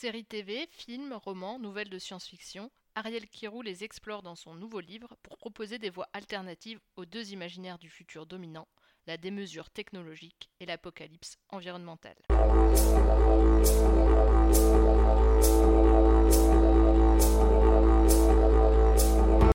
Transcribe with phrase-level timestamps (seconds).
[0.00, 5.14] Séries TV, films, romans, nouvelles de science-fiction, Ariel Kirou les explore dans son nouveau livre
[5.22, 8.66] pour proposer des voies alternatives aux deux imaginaires du futur dominant,
[9.06, 12.16] la démesure technologique et l'apocalypse environnementale.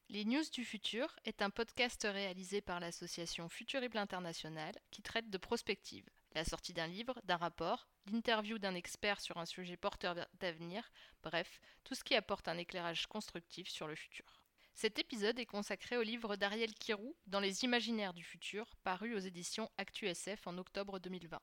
[0.10, 5.40] Les News du Futur est un podcast réalisé par l'association Futurible International qui traite de
[5.40, 6.06] prospective,
[6.36, 10.92] la sortie d'un livre, d'un rapport, l'interview d'un expert sur un sujet porteur d'avenir,
[11.24, 14.44] bref, tout ce qui apporte un éclairage constructif sur le futur.
[14.74, 19.20] Cet épisode est consacré au livre d'Ariel Kirou, Dans les imaginaires du futur, paru aux
[19.20, 21.40] éditions ActuSF en octobre 2020.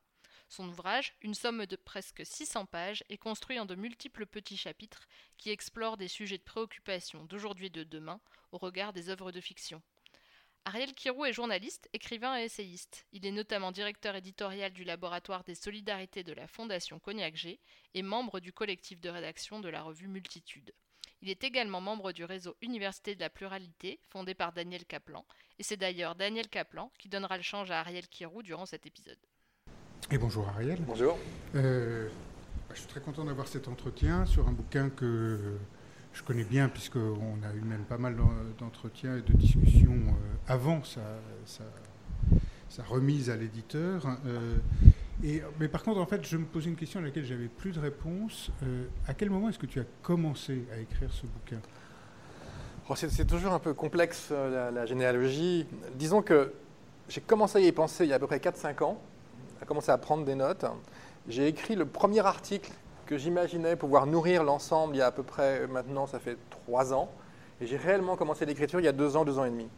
[0.50, 5.08] Son ouvrage, une somme de presque 600 pages, est construit en de multiples petits chapitres
[5.38, 8.20] qui explorent des sujets de préoccupation d'aujourd'hui et de demain
[8.50, 9.80] au regard des œuvres de fiction.
[10.64, 13.04] Ariel Kirou est journaliste, écrivain et essayiste.
[13.12, 17.58] Il est notamment directeur éditorial du laboratoire des solidarités de la Fondation Cognac G
[17.94, 20.72] et membre du collectif de rédaction de la revue Multitude.
[21.20, 25.24] Il est également membre du réseau Université de la pluralité, fondé par Daniel Kaplan,
[25.58, 29.18] et c'est d'ailleurs Daniel Kaplan qui donnera le change à Ariel Kirou durant cet épisode.
[30.12, 30.80] Et bonjour Ariel.
[30.82, 31.18] Bonjour.
[31.56, 32.08] Euh,
[32.72, 35.58] je suis très content d'avoir cet entretien sur un bouquin que
[36.12, 38.16] je connais bien, puisqu'on a eu même pas mal
[38.58, 41.00] d'entretiens et de discussions euh, avant sa,
[42.84, 44.06] remise à l'éditeur.
[44.26, 44.56] Euh,
[45.60, 47.80] mais par contre, en fait, je me posais une question à laquelle j'avais plus de
[47.80, 48.50] réponse.
[49.06, 51.60] à quel moment est-ce que tu as commencé à écrire ce bouquin?
[52.88, 55.66] Oh, C'est toujours un peu complexe, la, la généalogie.
[55.94, 56.52] Disons que
[57.08, 59.00] j'ai commencé à y penser il y a à peu près 4-5 ans
[59.62, 60.66] a commencé à prendre des notes.
[61.28, 62.72] J'ai écrit le premier article
[63.12, 66.94] que j'imaginais pouvoir nourrir l'ensemble il y a à peu près, maintenant ça fait trois
[66.94, 67.10] ans.
[67.60, 69.68] Et j'ai réellement commencé l'écriture il y a deux ans, deux ans et demi.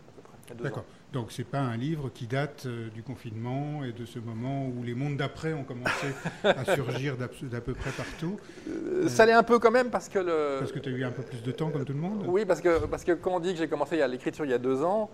[0.63, 0.85] D'accord.
[1.13, 4.69] Donc ce n'est pas un livre qui date euh, du confinement et de ce moment
[4.69, 6.07] où les mondes d'après ont commencé
[6.45, 8.37] à surgir d'à peu près partout.
[8.69, 10.59] Euh, ça l'est un peu quand même parce que le...
[10.61, 12.25] Parce que tu as eu un peu plus de temps comme tout le monde?
[12.29, 14.55] Oui, parce que, parce que quand on dit que j'ai commencé à l'écriture il y
[14.55, 15.11] a deux ans,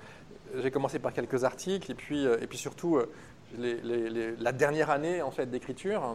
[0.62, 3.00] j'ai commencé par quelques articles et puis, euh, et puis surtout
[3.58, 6.14] la dernière année en fait d'écriture euh,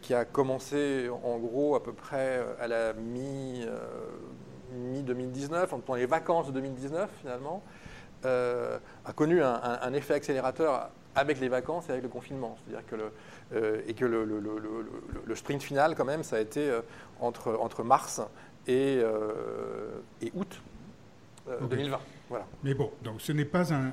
[0.00, 3.64] qui a commencé en gros à peu près euh, à la mi,
[4.72, 7.62] mi 2019, pendant les vacances de 2019 finalement,
[8.24, 12.56] a connu un, effet accélérateur avec les vacances et avec le confinement.
[12.64, 16.74] C'est-à-dire que le, et que le, le, sprint final, quand même, ça a été
[17.20, 18.22] entre, entre mars
[18.66, 19.02] et,
[20.22, 20.62] et août
[21.68, 22.00] 2020.
[22.30, 22.46] Voilà.
[22.62, 23.92] Mais bon, donc ce n'est pas un,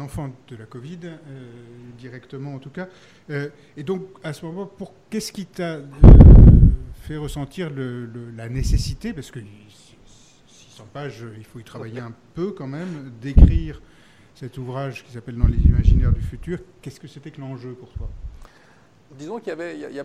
[0.00, 1.50] enfant de la Covid, euh,
[1.98, 2.88] directement en tout cas.
[3.30, 5.84] Euh, et donc, à ce moment, pour qu'est-ce qui t'a euh,
[7.02, 7.70] fait ressentir
[8.36, 9.40] la nécessité, parce que
[10.46, 13.80] 600 pages, il faut y travailler un peu quand même, d'écrire
[14.34, 16.58] cet ouvrage qui s'appelle Dans les imaginaires du futur.
[16.80, 18.08] Qu'est-ce que c'était que l'enjeu pour toi?
[19.12, 20.04] Disons qu'il y avait a,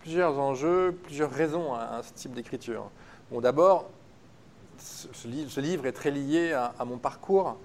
[0.00, 2.90] plusieurs enjeux, plusieurs raisons à, ce type d'écriture.
[3.30, 3.90] Bon, d'abord,
[4.78, 7.58] ce, livre est très lié à mon parcours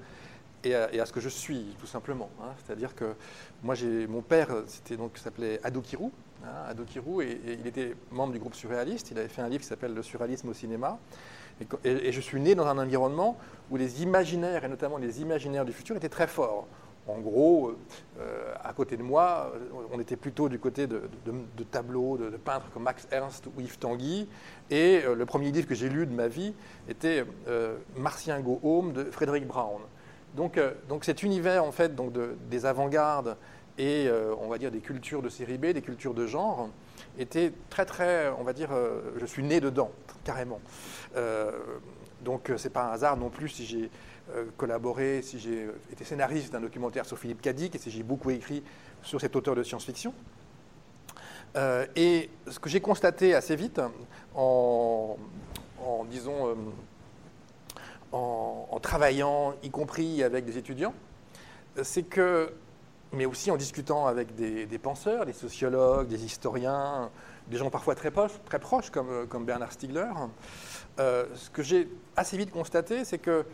[0.63, 2.29] et à, ce que je suis, tout simplement.
[2.41, 2.51] Hein.
[2.63, 3.15] C'est-à-dire que
[3.63, 3.75] moi,
[4.07, 4.49] mon père,
[5.15, 6.11] s'appelait Ado Kirou,
[6.43, 9.11] hein, Ado Kirou, et, il était membre du groupe surréaliste.
[9.11, 10.99] Il avait fait un livre qui s'appelle Le surréalisme au cinéma.
[11.83, 13.37] Et, je suis né dans un environnement
[13.71, 16.67] où les imaginaires, et notamment les imaginaires du futur, étaient très forts.
[17.05, 17.75] En gros,
[18.17, 19.51] euh, à côté de moi,
[19.91, 21.01] on était plutôt du côté de,
[21.69, 24.29] tableaux, de, peintres comme Max Ernst ou Yves Tanguy.
[24.71, 26.53] Et euh, le premier livre que j'ai lu de ma vie
[26.87, 29.81] était euh, Martien Go Home de Frédéric Brown.
[30.35, 32.13] Donc, euh, donc cet univers en fait donc
[32.49, 33.37] des avant-gardes
[33.77, 36.69] et euh, on va dire des cultures de série B, des cultures de genre,
[37.17, 39.91] était très très, on va dire, euh, je suis né dedans
[40.23, 40.59] carrément.
[42.21, 43.89] donc c'est pas un hasard non plus si j'ai
[44.55, 48.63] collaboré, si j'ai été scénariste d'un documentaire sur Philippe Cadic et si j'ai beaucoup écrit
[49.01, 50.13] sur cet auteur de science-fiction.
[51.97, 53.81] et ce que j'ai constaté assez vite
[54.33, 55.17] en,
[55.85, 56.55] en disons
[58.13, 60.93] en, travaillant, y compris avec des étudiants,
[61.81, 62.53] c'est que,
[63.11, 67.09] mais aussi en discutant avec des, penseurs, des sociologues, des historiens,
[67.47, 70.11] des gens parfois très proches, très proches comme, Bernard Stiegler,
[70.99, 73.45] euh, ce que j'ai assez vite constaté, c'est qu'il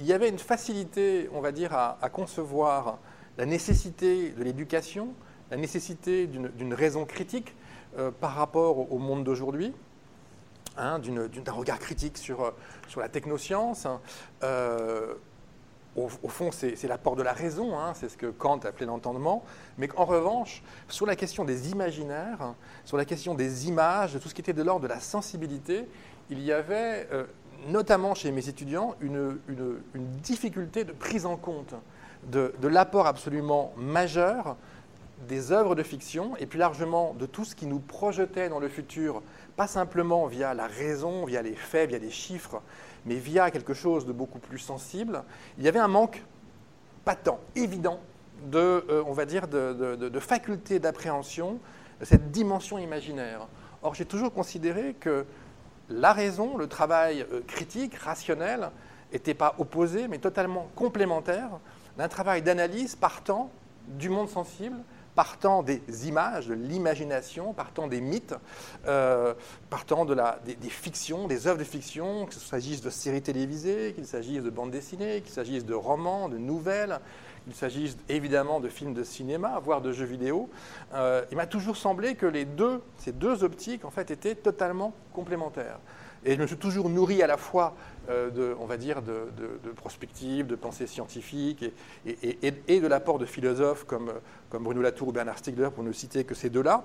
[0.00, 2.98] y avait une facilité, on va dire, à, concevoir
[3.38, 5.10] la nécessité de l'éducation,
[5.52, 7.54] la nécessité d'une raison critique
[7.96, 9.72] euh, par rapport au monde d'aujourd'hui,
[10.78, 12.50] Hein, d'un regard critique sur, euh,
[12.88, 13.86] sur la technoscience.
[14.42, 15.14] Euh,
[15.94, 19.44] au, fond, c'est l'apport de la raison, hein, c'est ce que Kant appelait l'entendement,
[19.76, 22.54] mais en revanche, sur la question des imaginaires,
[22.86, 25.86] sur la question des images, de tout ce qui était de l'ordre de la sensibilité,
[26.30, 27.24] il y avait, euh,
[27.68, 29.38] notamment chez mes étudiants, une,
[30.22, 31.74] difficulté de prise en compte
[32.22, 34.56] de, de l'apport absolument majeur
[35.28, 38.68] des œuvres de fiction et plus largement de tout ce qui nous projetait dans le
[38.68, 39.22] futur,
[39.56, 42.62] pas simplement via la raison, via les faits, via les chiffres,
[43.06, 45.24] mais via quelque chose de beaucoup plus sensible,
[45.58, 46.22] il y avait un manque
[47.04, 48.00] patent, évident,
[48.46, 51.60] de, euh, on va dire, de, faculté d'appréhension
[52.02, 53.46] cette dimension imaginaire.
[53.82, 55.24] Or, j'ai toujours considéré que
[55.88, 58.70] la raison, le travail euh, critique, rationnel,
[59.12, 61.50] n'était pas opposé, mais totalement complémentaire
[61.98, 63.50] d'un travail d'analyse partant
[63.86, 64.76] du monde sensible,
[65.14, 68.34] partant des images, de l'imagination, partant des mythes,
[68.86, 69.34] euh,
[69.68, 74.06] partant de la, des, fictions, des œuvres de fiction, qu'il s'agisse de séries télévisées, qu'il
[74.06, 76.98] s'agisse de bandes dessinées, qu'il s'agisse de romans, de nouvelles,
[77.44, 80.48] qu'il s'agisse évidemment de films de cinéma, voire de jeux vidéo.
[80.94, 84.94] Euh, il m'a toujours semblé que les deux, ces deux optiques en fait, étaient totalement
[85.12, 85.78] complémentaires.
[86.24, 87.74] Et je me suis toujours nourri à la fois
[88.08, 89.28] euh, de, on va dire, de,
[89.64, 91.64] de, prospective, de pensée scientifique
[92.06, 94.12] et, de l'apport de philosophes comme,
[94.48, 96.84] comme, Bruno Latour ou Bernard Stiegler, pour ne citer que ces deux-là,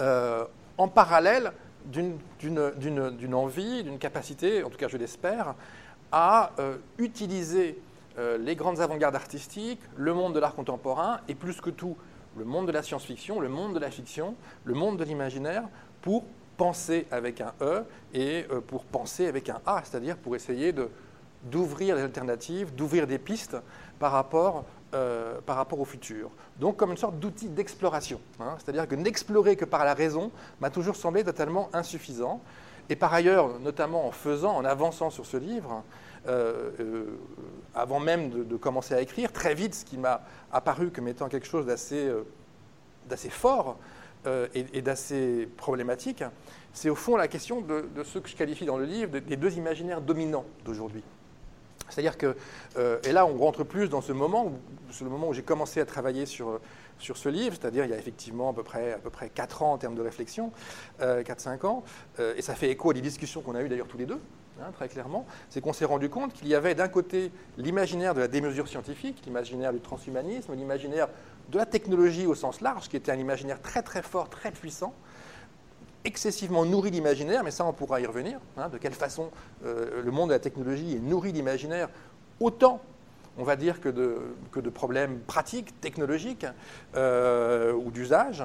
[0.00, 0.44] euh,
[0.78, 1.52] en parallèle
[1.86, 5.54] d'une envie, d'une capacité, en tout cas je l'espère,
[6.12, 7.78] à euh, utiliser
[8.38, 11.98] les grandes avant-gardes artistiques, le monde de l'art contemporain et plus que tout
[12.38, 15.64] le monde de la science-fiction, le monde de la fiction, le monde de l'imaginaire
[16.00, 16.24] pour
[16.56, 20.74] penser avec un E et euh, pour penser avec un A, c'est-à-dire pour essayer
[21.44, 23.56] d'ouvrir des alternatives, d'ouvrir des pistes
[23.98, 24.64] par rapport,
[24.94, 26.30] euh, par rapport au futur.
[26.58, 28.20] Donc comme une sorte d'outil d'exploration.
[28.40, 28.56] Hein.
[28.58, 30.30] c'est-à-dire que n'explorer que par la raison
[30.60, 32.40] m'a toujours semblé totalement insuffisant.
[32.88, 35.82] Et par ailleurs, notamment en faisant, en avançant sur ce livre,
[36.28, 37.04] euh,
[37.74, 40.22] avant même de, de, commencer à écrire, très vite, ce qui m'a
[40.52, 42.10] apparu comme étant quelque chose d'assez
[43.30, 43.76] fort,
[44.26, 46.24] euh, et, d'assez problématique,
[46.72, 49.56] c'est au fond la question de, ce que je qualifie dans le livre des deux
[49.56, 51.02] imaginaires dominants d'aujourd'hui.
[51.88, 52.36] C'est-à-dire que,
[52.76, 54.52] euh, et là on rentre plus dans ce moment,
[54.90, 56.60] c'est le moment où j'ai commencé à travailler sur,
[56.98, 59.62] sur ce livre, c'est-à-dire il y a effectivement à peu près, à peu près 4
[59.62, 60.52] ans en termes de réflexion,
[61.00, 61.84] 4-5 euh, ans,
[62.36, 64.20] et ça fait écho à des discussions qu'on a eues d'ailleurs tous les deux,
[64.60, 68.20] hein, très clairement, c'est qu'on s'est rendu compte qu'il y avait d'un côté l'imaginaire de
[68.20, 71.08] la démesure scientifique, l'imaginaire du transhumanisme, l'imaginaire
[71.50, 74.94] de la technologie au sens large, qui était un imaginaire très très fort, très puissant,
[76.04, 79.30] excessivement nourri d'imaginaire, mais ça on pourra y revenir, hein, de quelle façon
[79.64, 81.88] euh, le monde de la technologie est nourri d'imaginaire,
[82.40, 82.80] autant
[83.38, 86.46] on va dire que de, problèmes pratiques, technologiques
[86.94, 88.42] euh, ou d'usage.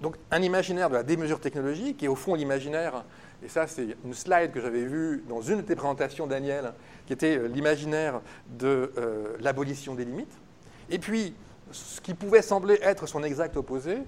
[0.00, 3.04] Donc un imaginaire de la démesure technologique et au fond l'imaginaire,
[3.44, 6.72] et ça c'est une slide que j'avais vue dans une de tes présentations Daniel,
[7.06, 8.92] qui était euh, l'imaginaire de
[9.40, 10.36] l'abolition des limites.
[10.90, 11.34] Et puis,
[11.72, 13.98] ce qui pouvait sembler être son exact opposé,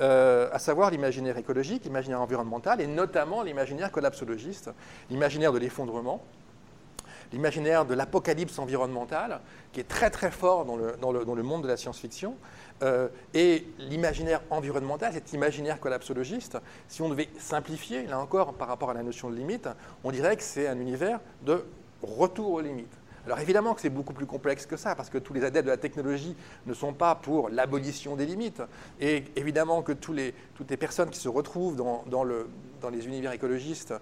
[0.00, 4.70] euh, à savoir l'imaginaire écologique, l'imaginaire environnemental, et notamment l'imaginaire collapsologiste,
[5.10, 6.22] l'imaginaire de l'effondrement,
[7.32, 9.40] l'imaginaire de l'apocalypse environnementale,
[9.72, 12.36] qui est très très fort dans le, dans le, monde de la science-fiction,
[12.82, 16.58] euh, et l'imaginaire environnemental, cet imaginaire collapsologiste,
[16.88, 19.68] si on devait simplifier, là encore, par rapport à la notion de limite,
[20.04, 21.64] on dirait que c'est un univers de
[22.02, 22.86] retour aux limites.
[23.28, 25.70] Alors évidemment que c'est beaucoup plus complexe que ça, parce que tous les adeptes de
[25.70, 26.34] la technologie
[26.64, 28.62] ne sont pas pour l'abolition des limites.
[29.02, 33.92] Et évidemment que toutes les personnes qui se retrouvent dans les univers écologistes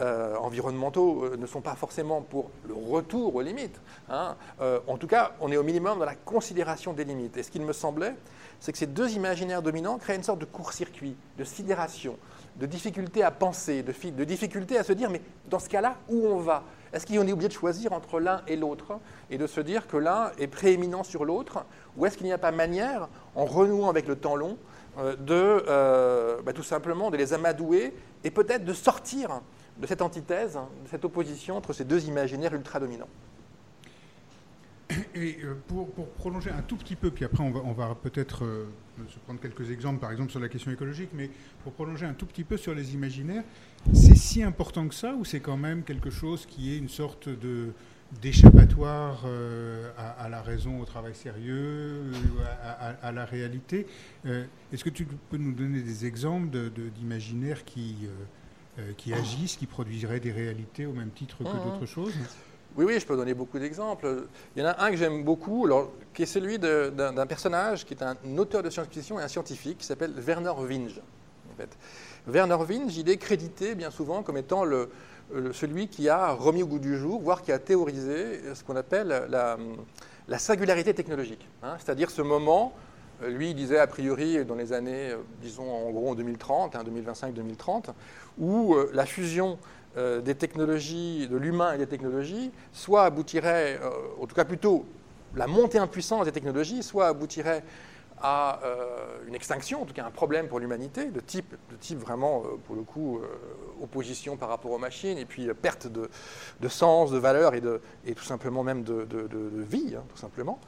[0.00, 3.78] euh, environnementaux euh, ne sont pas forcément pour le retour aux limites.
[4.08, 4.34] Hein.
[4.62, 7.36] Euh, en tout cas, on est au minimum dans la considération des limites.
[7.36, 8.14] Et ce qu'il me semblait,
[8.60, 12.16] c'est que ces deux imaginaires dominants créent une sorte de court-circuit, de sidération,
[12.56, 16.26] de difficulté à penser, de, de difficulté à se dire, mais dans ce cas-là, où
[16.26, 16.64] on va?
[16.92, 18.98] Est-ce qu'on est obligé de choisir entre l'un et l'autre
[19.30, 21.64] et de se dire que l'un est prééminent sur l'autre
[21.96, 24.56] Ou est-ce qu'il n'y a pas manière, en renouant avec le temps long,
[24.98, 27.94] euh, de euh, bah, tout simplement de les amadouer
[28.24, 29.40] et peut-être de sortir
[29.78, 33.08] de cette antithèse, de cette opposition entre ces deux imaginaires ultra-dominants?
[35.14, 38.44] Et euh, pour, prolonger un tout petit peu, puis après on va, on va peut-être
[39.08, 41.30] se prendre quelques exemples, par exemple sur la question écologique, mais
[41.62, 43.44] pour prolonger un tout petit peu sur les imaginaires,
[43.92, 47.28] c'est si important que ça ou c'est quand même quelque chose qui est une sorte
[47.28, 47.72] de
[48.20, 52.10] d'échappatoire euh, à, la raison, au travail sérieux,
[53.02, 53.86] à, la réalité.
[54.26, 56.48] Euh, est-ce que tu peux nous donner des exemples
[56.96, 58.08] d'imaginaires qui,
[58.78, 61.64] euh, qui agissent, qui produiraient des réalités au même titre que mmh.
[61.64, 62.14] d'autres choses?
[62.76, 64.24] Oui, oui, je peux donner beaucoup d'exemples.
[64.54, 67.94] Il y en a un que j'aime beaucoup, alors, qui est celui d'un personnage qui
[67.94, 71.00] est un auteur de science-fiction et un scientifique, qui s'appelle Werner Winge.
[71.52, 71.76] En fait.
[72.26, 74.64] Werner Winge, il est crédité bien souvent comme étant
[75.52, 79.26] celui qui a remis au goût du jour, voire qui a théorisé ce qu'on appelle
[79.28, 79.56] la,
[80.28, 81.46] la, singularité technologique.
[81.62, 81.76] Hein.
[81.78, 82.72] C'est-à-dire ce moment,
[83.28, 87.94] lui, il disait a priori dans les années, disons en gros en 2030, 2025-2030, hein,
[88.38, 89.58] où euh, la fusion
[89.96, 94.84] euh, des technologies, de l'humain et des technologies, soit aboutirait, euh, en tout cas plutôt
[95.34, 97.62] la montée en puissance des technologies, soit aboutirait
[98.22, 98.60] à
[99.26, 102.76] une extinction, en tout cas un problème pour l'humanité, de type, de type vraiment, pour
[102.76, 103.18] le coup,
[103.80, 108.14] opposition par rapport aux machines, et puis perte de, sens, de valeur et, de, et
[108.14, 109.06] tout simplement même de,
[109.62, 110.60] vie, hein, tout simplement.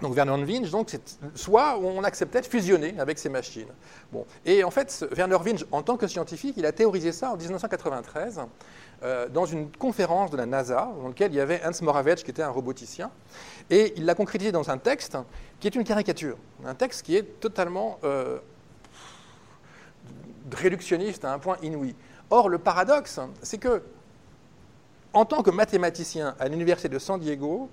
[0.00, 0.96] Donc Werner Winge, donc,
[1.34, 3.68] soit on acceptait de fusionner avec ces machines.
[4.12, 4.26] Bon.
[4.44, 8.40] Et en fait, Werner Winge, en tant que scientifique, il a théorisé ça en 1993
[9.02, 12.30] euh, dans une conférence de la NASA, dans laquelle il y avait Hans Moravec, qui
[12.30, 13.10] était un roboticien.
[13.70, 15.16] Et il l'a concrétisé dans un texte
[15.60, 18.38] qui est une caricature, un texte qui est totalement euh,
[20.52, 21.94] réductionniste à un point inouï.
[22.30, 23.82] Or, le paradoxe, c'est que,
[25.12, 27.70] en tant que mathématicien à l'université de San Diego,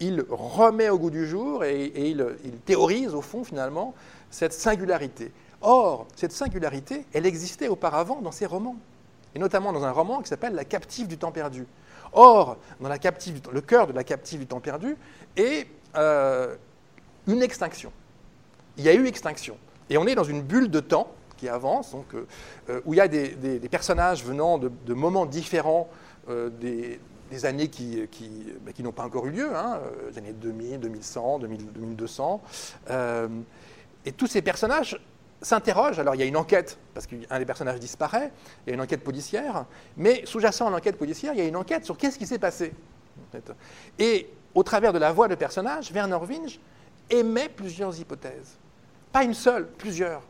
[0.00, 2.24] il remet au goût du jour et, il,
[2.64, 3.94] théorise au fond finalement
[4.30, 5.32] cette singularité.
[5.60, 8.76] Or, cette singularité, elle existait auparavant dans ses romans,
[9.34, 11.66] et notamment dans un roman qui s'appelle La captive du temps perdu.
[12.12, 14.96] Or, dans la captive, le cœur de la captive du temps perdu
[15.36, 16.54] est euh,
[17.26, 17.92] une extinction.
[18.76, 19.56] Il y a eu extinction.
[19.90, 23.00] Et on est dans une bulle de temps qui avance, donc, euh, où il y
[23.00, 25.88] a des, personnages venant de, moments différents
[26.28, 27.00] euh, des,
[27.30, 28.02] des années qui,
[28.62, 32.42] bah, qui, n'ont pas encore eu lieu, hein, euh, les années 2000, 2100, 2200.
[34.04, 35.00] et tous ces personnages
[35.42, 35.98] s'interrogent.
[35.98, 38.32] Alors il y a une enquête, parce qu'un des personnages disparaît,
[38.66, 39.66] il y a une enquête policière,
[39.96, 42.72] mais sous-jacent à l'enquête policière, il y a une enquête sur qu'est-ce qui s'est passé.
[43.98, 46.58] Et au travers de la voix de personnages, Werner Winge
[47.10, 48.56] émet plusieurs hypothèses.
[49.12, 50.22] Pas une seule, plusieurs.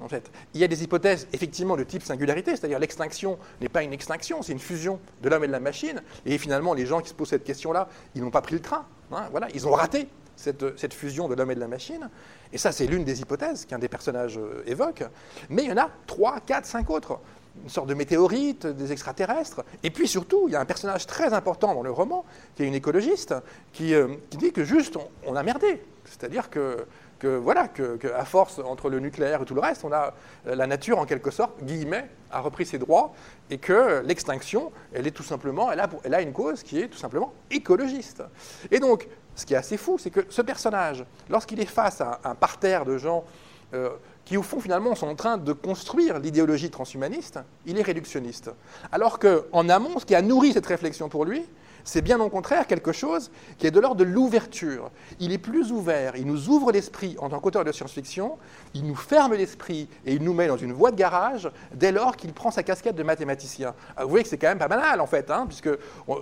[0.00, 0.30] En fait.
[0.54, 4.42] Il y a des hypothèses effectivement de type singularité, c'est-à-dire l'extinction n'est pas une extinction,
[4.42, 6.02] c'est une fusion de l'homme et de la machine.
[6.26, 8.86] Et finalement, les gens qui se posent cette question-là, ils n'ont pas pris le train.
[9.12, 12.10] Hein, voilà, ils ont raté cette, fusion de l'homme et de la machine.
[12.52, 15.04] Et ça, c'est l'une des hypothèses qu'un des personnages euh, évoque.
[15.48, 17.20] Mais il y en a trois, quatre, cinq autres.
[17.62, 19.62] Une sorte de météorite, des extraterrestres.
[19.84, 22.24] Et puis surtout, il y a un personnage très important dans le roman,
[22.56, 23.34] qui est une écologiste,
[23.72, 25.80] qui, euh, dit que juste, on a merdé.
[26.04, 26.84] C'est-à-dire que
[27.24, 30.12] que voilà, que, à force entre le nucléaire et tout le reste, on a
[30.46, 33.14] euh, la nature en quelque sorte, guillemets, a repris ses droits
[33.48, 36.98] et que l'extinction, elle est tout simplement, elle a, elle une cause qui est tout
[36.98, 38.22] simplement écologiste.
[38.70, 42.20] Et donc, ce qui est assez fou, c'est que ce personnage, lorsqu'il est face à
[42.24, 43.24] un parterre de gens
[43.72, 43.88] euh,
[44.26, 48.50] qui, au fond, finalement, sont en train de construire l'idéologie transhumaniste, il est réductionniste.
[48.92, 51.42] Alors qu'en amont, ce qui a nourri cette réflexion pour lui,
[51.84, 54.90] c'est bien au contraire quelque chose qui est de l'ordre de l'ouverture.
[55.20, 58.38] Il est plus ouvert, il nous ouvre l'esprit en tant qu'auteur de science-fiction,
[58.74, 62.16] il nous ferme l'esprit et il nous met dans une voie de garage dès lors
[62.16, 63.74] qu'il prend sa casquette de mathématicien.
[63.96, 65.70] Ah, vous voyez que c'est quand même pas banal en fait, hein, puisque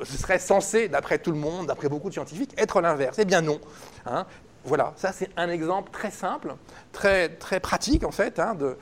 [0.05, 3.17] ce serait censé, d'après tout le monde, d'après beaucoup de scientifiques, être l'inverse.
[3.19, 3.61] Eh bien non.
[4.07, 4.27] Hein.
[4.65, 6.55] Voilà, ça c'est un exemple très simple,
[6.93, 7.29] très,
[7.61, 8.77] pratique en fait, hein, de,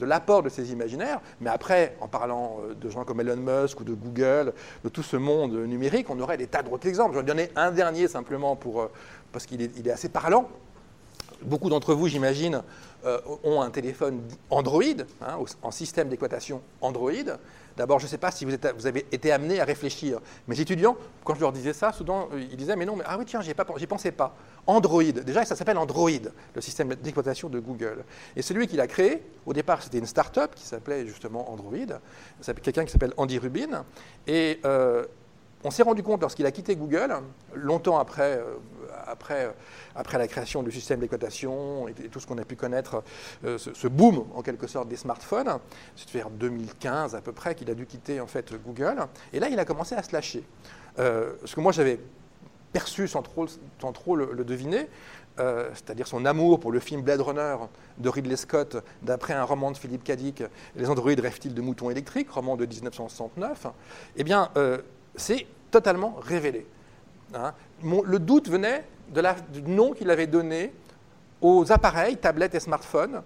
[0.00, 1.20] l'apport de ces imaginaires.
[1.40, 4.52] Mais après, en parlant euh, de gens comme Elon Musk ou de Google,
[4.84, 7.14] de tout ce monde numérique, on aurait des tas d'autres exemples.
[7.14, 8.90] Je vais donner un dernier simplement pour, euh,
[9.32, 10.48] parce qu'il est, il est assez parlant.
[11.42, 12.62] Beaucoup d'entre vous, j'imagine,
[13.06, 14.20] euh, ont un téléphone
[14.50, 14.82] Android,
[15.22, 17.12] hein, en système d'exploitation Android.
[17.78, 18.52] D'abord, je ne sais pas si vous,
[18.86, 20.18] avez été amené à réfléchir.
[20.48, 23.16] Mes étudiants, quand je leur disais ça, souvent, euh, ils disaient Mais non, mais ah
[23.16, 24.34] oui, tiens, j'y pensais pas.
[24.66, 26.10] Android, déjà, ça s'appelle Android,
[26.54, 28.04] le système d'exploitation de Google.
[28.34, 31.76] Et celui qui l'a créé, au départ, c'était une start-up qui s'appelait justement Android.
[32.62, 33.84] Quelqu'un qui s'appelle Andy Rubin.
[34.26, 35.06] Et euh,
[35.64, 37.14] on s'est rendu compte, lorsqu'il a quitté Google,
[37.54, 38.40] longtemps après,
[39.06, 39.52] après
[39.98, 43.02] après la création du système d'exploitation et, tout ce qu'on a pu connaître,
[43.44, 45.58] euh, ce, boom en quelque sorte des smartphones,
[45.96, 49.06] c'est vers 2015 à peu près qu'il a dû quitter en fait Google.
[49.32, 50.44] Et là, il a commencé à se lâcher.
[50.98, 52.00] Euh, ce que moi j'avais
[52.72, 53.46] perçu sans trop,
[53.80, 54.88] sans trop le, deviner,
[55.40, 57.56] euh, c'est-à-dire son amour pour le film Blade Runner
[57.98, 60.42] de Ridley Scott, d'après un roman de Philippe Cadic,
[60.76, 63.68] Les androïdes rêvent-ils de moutons électriques, roman de 1969,
[64.16, 64.50] eh bien,
[65.18, 66.66] c'est totalement révélé.
[67.34, 67.52] Hein.
[67.82, 68.84] le doute venait
[69.52, 70.72] du nom qu'il avait donné
[71.40, 73.22] aux appareils, tablettes et smartphones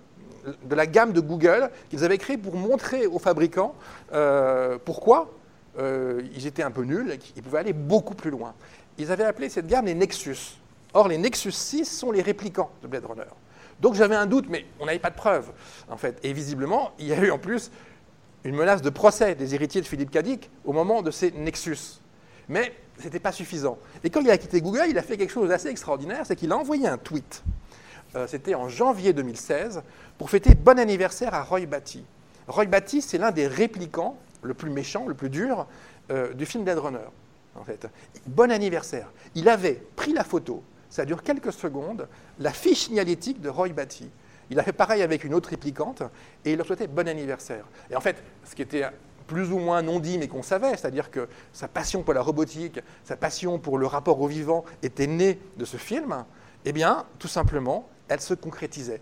[0.64, 3.74] de la gamme de Google qu'ils avaient créé pour montrer aux fabricants
[4.12, 5.30] euh, pourquoi
[5.78, 8.54] euh, ils étaient un peu nuls et qu'ils pouvaient aller beaucoup plus loin.
[8.98, 10.58] Ils avaient appelé cette gamme les Nexus.
[10.94, 13.22] Or, les Nexus 6 sont les réplicants de Blade Runner.
[13.80, 15.50] Donc j'avais un doute, mais on n'avait pas de preuves,
[15.88, 16.18] en fait.
[16.22, 17.70] Et visiblement, il y a eu en plus
[18.44, 22.00] une menace de procès des héritiers de Philippe Cadic au moment de ces Nexus.
[22.48, 23.78] Mais ce n'était pas suffisant.
[24.04, 26.52] Et quand il a quitté Google, il a fait quelque chose d'assez extraordinaire, c'est qu'il
[26.52, 27.42] a envoyé un tweet.
[28.14, 29.82] Euh, c'était en janvier 2016
[30.18, 32.04] pour fêter bon anniversaire à Roy Batty.
[32.48, 35.66] Roy Batty, c'est l'un des réplicants, le plus méchant, le plus dur,
[36.10, 36.98] euh, du film Dead Runner.
[37.54, 37.86] En fait.
[38.26, 39.12] Bon anniversaire.
[39.34, 42.08] Il avait pris la photo, ça dure quelques secondes,
[42.38, 44.10] la fiche signalétique de Roy Batty.
[44.52, 46.02] Il a fait pareil avec une autre réplicante
[46.44, 47.64] et il leur souhaitait bon anniversaire.
[47.90, 48.84] Et en fait, ce qui était
[49.26, 52.80] plus ou moins non dit, mais qu'on savait, c'est-à-dire que sa passion pour la robotique,
[53.02, 56.26] sa passion pour le rapport au vivant était née de ce film.
[56.66, 59.00] Eh bien, tout simplement, elle se concrétisait.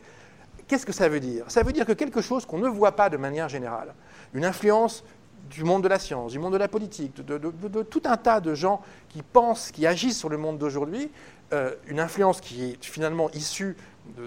[0.69, 1.47] Qu'est-ce que ça veut dire?
[1.49, 3.93] Ça veut dire que quelque chose qu'on ne voit pas de manière générale,
[4.35, 5.03] une influence
[5.51, 8.55] du monde de la science, du monde de la politique, de, tout un tas de
[8.55, 11.11] gens qui pensent, qui agissent sur le monde d'aujourd'hui,
[11.53, 13.77] euh, une influence qui est finalement issue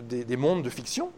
[0.01, 1.11] des, mondes de fiction,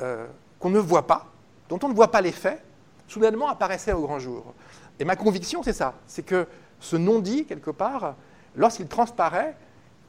[0.00, 0.26] euh,
[0.58, 1.26] qu'on ne voit pas,
[1.68, 2.62] dont on ne voit pas les faits,
[3.08, 4.54] soudainement apparaissait au grand jour.
[4.98, 6.46] Et ma conviction, c'est ça, c'est que
[6.80, 8.16] ce non-dit, quelque part,
[8.54, 9.56] lorsqu'il transparaît,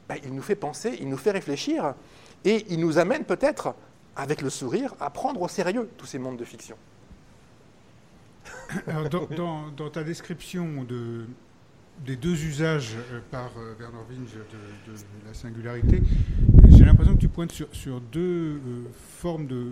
[0.08, 1.94] ben, il nous fait penser, il nous fait réfléchir,
[2.44, 3.74] et il nous amène peut-être,
[4.16, 6.76] avec le sourire, à prendre au sérieux tous ces mondes de fiction.
[9.10, 11.26] dans, ta description de,
[12.04, 16.02] des deux usages euh, par euh, Bernard Winge de, la singularité,
[16.70, 18.60] j'ai l'impression que tu pointes sur, deux euh,
[18.92, 19.66] formes de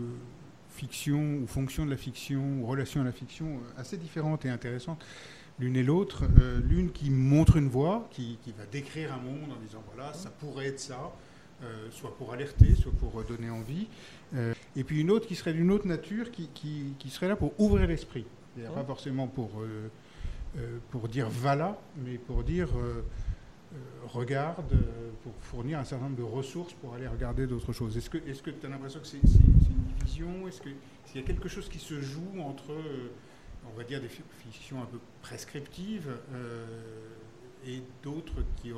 [0.71, 5.05] fiction ou fonctions de la fiction ou relations à la fiction assez différentes et intéressantes
[5.59, 6.25] l'une et l'autre.
[6.69, 10.67] l'une qui montre une voie, qui, va décrire un monde en disant voilà, ça pourrait
[10.67, 11.15] être ça,
[11.91, 13.87] soit pour alerter, soit pour donner envie.
[14.77, 17.87] et puis une autre qui serait d'une autre nature, qui, qui, serait là pour ouvrir
[17.87, 18.27] l'esprit.
[18.75, 19.63] Pas forcément pour
[20.91, 23.03] pour dire voilà, mais pour dire euh,
[23.75, 23.77] euh,
[24.09, 24.77] regarde,
[25.23, 27.97] pour fournir un certain nombre de ressources pour aller regarder d'autres choses.
[27.97, 30.49] Est-ce que tu as l'impression que c'est une division?
[30.49, 30.77] Est-ce qu'il
[31.15, 32.73] y a quelque chose qui se joue entre,
[33.71, 36.11] on va dire, des fictions un peu prescriptives
[37.67, 38.73] et d'autres qui,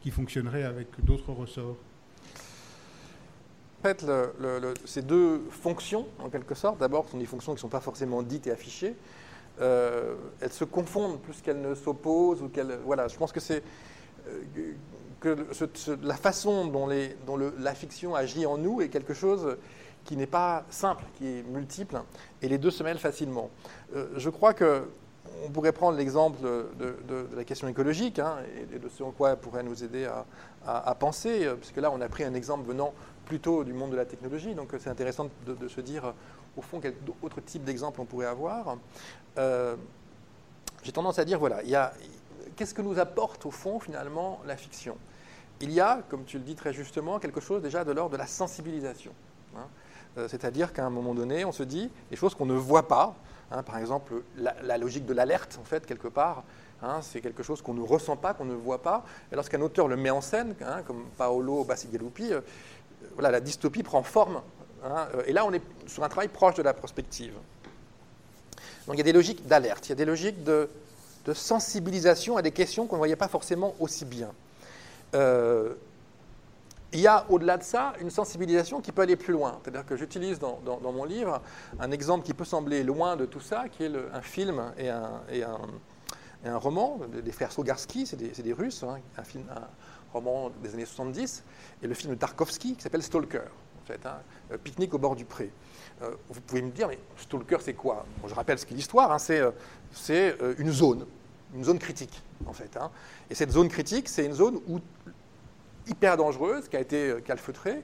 [0.00, 1.76] qui fonctionneraient avec d'autres ressorts?
[3.80, 4.04] En fait,
[4.86, 8.22] ces deux fonctions, en quelque sorte, d'abord, sont des fonctions qui ne sont pas forcément
[8.22, 8.96] dites et affichées,
[9.60, 12.42] euh, elles se confondent plus qu'elles ne s'opposent.
[12.42, 13.62] Ou qu'elles, voilà, je pense que c'est
[14.28, 14.72] euh,
[15.20, 15.36] que
[16.02, 19.56] la façon dont, les, dont le, la fiction agit en nous est quelque chose
[20.04, 22.00] qui n'est pas simple, qui est multiple,
[22.40, 23.50] et les deux se mêlent facilement.
[23.96, 24.88] Euh, je crois que
[25.44, 28.36] on pourrait prendre l'exemple de, la question écologique hein,
[28.72, 30.24] et de ce en quoi elle pourrait nous aider à,
[30.64, 32.94] à, penser, puisque là on a pris un exemple venant
[33.26, 36.14] plutôt du monde de la technologie, donc c'est intéressant de, se dire
[36.56, 38.76] au fond quel autre type d'exemple on pourrait avoir.
[39.38, 39.76] Euh,
[40.82, 41.62] j'ai tendance à dire, voilà,
[42.54, 44.96] qu'est-ce que nous apporte au fond finalement la fiction?
[45.60, 48.16] Il y a, comme tu le dis très justement, quelque chose déjà de l'ordre de
[48.16, 49.12] la sensibilisation.
[49.56, 49.66] Hein.
[50.18, 53.14] Euh, c'est-à-dire qu'à un moment donné, on se dit des choses qu'on ne voit pas.
[53.50, 53.62] Hein.
[53.62, 56.44] par exemple, la, logique de l'alerte, en fait, quelque part,
[56.82, 59.04] hein, c'est quelque chose qu'on ne ressent pas, qu'on ne voit pas.
[59.32, 60.54] Et lorsqu'un auteur le met en scène,
[60.86, 62.40] comme Paolo Bassigalupi, euh,
[63.14, 64.40] voilà, la dystopie prend forme.
[65.26, 67.34] Et là, on est sur un travail proche de la prospective.
[68.86, 70.68] Donc il y a des logiques d'alerte, il y a des logiques de,
[71.34, 74.30] sensibilisation à des questions qu'on ne voyait pas forcément aussi bien.
[75.14, 75.74] Euh,
[76.92, 79.58] il y a au-delà de ça une sensibilisation qui peut aller plus loin.
[79.62, 81.42] C'est-à-dire que j'utilise dans, mon livre
[81.80, 86.56] un exemple qui peut sembler loin de tout ça, qui est un film et un,
[86.58, 89.66] roman des frères Sogarski, c'est des, Russes, hein, un, film, un
[90.12, 91.42] roman des années 70,
[91.82, 93.50] et le film de Tarkovsky qui s'appelle Stalker,
[93.86, 94.18] fait, hein,
[94.62, 95.50] Pique-nique au bord du pré.
[96.02, 98.04] Euh, vous pouvez me dire, mais Stalker, c'est quoi?
[98.26, 99.50] Je rappelle ce qu'est l'histoire, hein, c'est, euh,
[100.10, 101.06] euh, une zone,
[101.54, 102.76] une zone critique, en fait.
[102.76, 102.90] Hein.
[103.30, 104.60] Et cette zone critique, c'est une zone
[105.86, 107.82] hyper dangereuse, qui a été calfeutrée,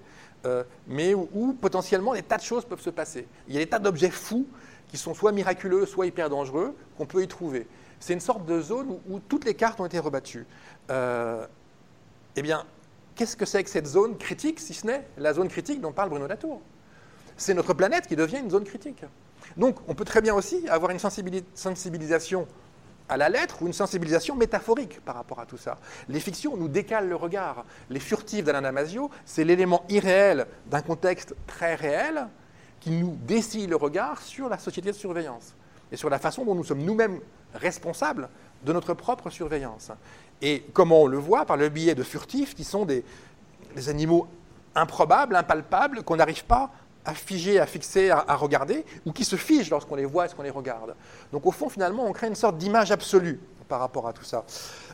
[0.89, 3.27] mais où, potentiellement des tas de choses peuvent se passer.
[3.47, 4.47] Il y a des tas d'objets fous
[4.89, 7.67] qui sont soit miraculeux, soit hyper dangereux, qu'on peut y trouver.
[8.01, 10.47] C'est une sorte de zone où, toutes les cartes ont été rebattues.
[10.91, 12.67] eh bien,
[13.15, 16.11] qu'est-ce que c'est que cette zone critique, si ce n'est la zone critique dont parle
[16.11, 16.61] Bruno Latour?
[17.37, 19.05] C'est notre planète qui devient une zone critique.
[19.57, 22.47] Donc on peut très bien aussi avoir une sensibilisation
[23.09, 25.79] à la lettre ou une sensibilisation métaphorique par rapport à tout ça.
[26.09, 27.65] Les fictions nous décalent le regard.
[27.91, 32.29] Les furtifs d'Alain Damasio, c'est l'élément irréel d'un contexte très réel
[32.81, 35.55] qui nous dessille le regard sur la société de surveillance
[35.93, 37.21] et sur la façon dont nous sommes nous-mêmes
[37.55, 38.29] responsables
[38.65, 39.91] de notre propre surveillance.
[40.41, 43.05] Et comment on le voit Par le biais de furtifs qui sont des,
[43.89, 44.27] animaux
[44.75, 46.71] improbables, impalpables, qu'on n'arrive pas
[47.05, 50.43] à figer, à fixer, à, regarder, ou qui se figent lorsqu'on les voit et qu'on
[50.43, 50.95] les regarde.
[51.33, 54.45] Donc au fond, finalement, on crée une sorte d'image absolue par rapport à tout ça.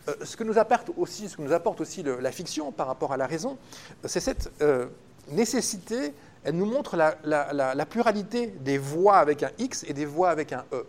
[0.09, 3.59] Euh, ce, que nous apporte aussi, la fiction par rapport à la raison,
[4.05, 4.87] c'est cette euh,
[5.31, 10.53] nécessité, elle nous montre la, pluralité des voix avec un X et des voix avec
[10.53, 10.87] un E.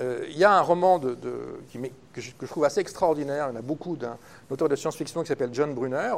[0.00, 3.62] Euh, il y a un roman que, je, trouve assez extraordinaire, il y en a
[3.62, 4.16] beaucoup, d'un
[4.50, 6.14] auteur de science-fiction qui s'appelle John Brunner.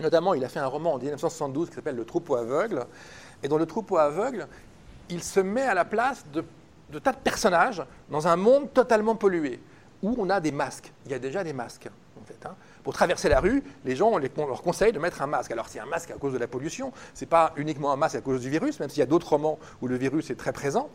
[0.00, 2.86] Notamment, il a fait un roman en 1972 qui s'appelle Le troupeau aveugle,
[3.42, 4.46] et dans le troupeau aveugle,
[5.08, 6.44] il se met à la place de,
[6.98, 9.60] tas de personnages dans un monde totalement pollué,
[10.02, 10.92] où on a des masques.
[11.06, 11.88] Il y a déjà des masques.
[12.86, 15.50] Pour traverser la rue, les gens, on, leur conseille de mettre un masque.
[15.50, 18.14] Alors, c'est un masque à cause de la pollution, ce n'est pas uniquement un masque
[18.14, 20.52] à cause du virus, même s'il y a d'autres romans où le virus est très
[20.52, 20.88] présent.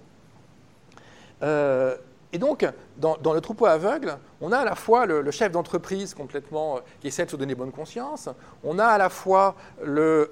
[1.44, 1.98] Euh,
[2.32, 6.80] Et donc, dans, le troupeau aveugle, on a à la fois le, chef d'entreprise complètement
[7.02, 8.30] qui essaie de se donner bonne conscience,
[8.64, 10.32] on a à la fois le,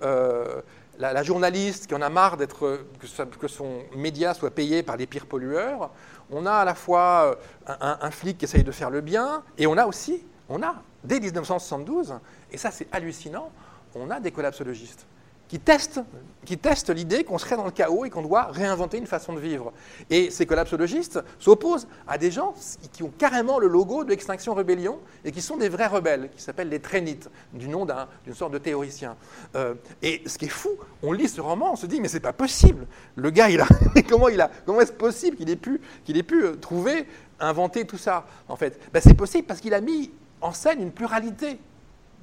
[0.97, 5.25] la, journaliste qui en a marre d'être que, son média soit payé par les pires
[5.25, 5.89] pollueurs,
[6.31, 9.67] on a à la fois un, un flic qui essaye de faire le bien, et
[9.67, 12.15] on a aussi, on a, dès 1972,
[12.51, 13.51] et ça c'est hallucinant,
[13.95, 15.05] on a des collapsologistes
[15.49, 16.01] qui testent,
[16.45, 19.39] qui testent l'idée qu'on serait dans le chaos et qu'on doit réinventer une façon de
[19.39, 19.73] vivre.
[20.11, 22.53] Et ces collapsologistes s'opposent à des gens
[22.93, 26.41] qui ont carrément le logo de l'Extinction Rébellion et qui sont des vrais rebelles, qui
[26.41, 27.87] s'appellent les Trénites, du nom
[28.23, 29.17] d'une sorte de théoricien.
[29.55, 30.69] Euh, et ce qui est fou,
[31.01, 32.85] on lit ce roman, on se dit, mais c'est pas possible.
[33.15, 33.67] Le gars, il a,
[34.07, 34.27] comment,
[34.67, 37.07] comment est-ce possible qu'il ait pu, ait pu euh, trouver,
[37.39, 38.79] inventer tout ça, en fait?
[38.93, 41.59] Ben, C'est possible parce qu'il a mis en scène une pluralité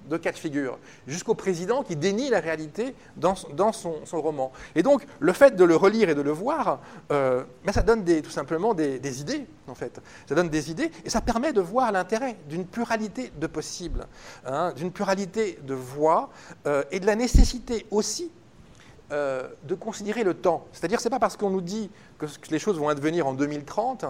[0.08, 4.52] de cas de figure, jusqu'au président qui dénie la réalité dans, son, roman.
[4.74, 8.04] Et donc, le fait de le relire et de le voir, euh, ben, ça donne
[8.22, 10.00] tout simplement des, idées, en fait.
[10.28, 14.06] Ça donne des idées et ça permet de voir l'intérêt d'une pluralité de possibles,
[14.46, 16.30] hein, d'une pluralité de voix
[16.66, 18.30] euh, et de la nécessité aussi
[19.12, 20.66] euh, de considérer le temps.
[20.72, 24.04] C'est-à-dire, ce n'est pas parce qu'on nous dit que les choses vont advenir en 2030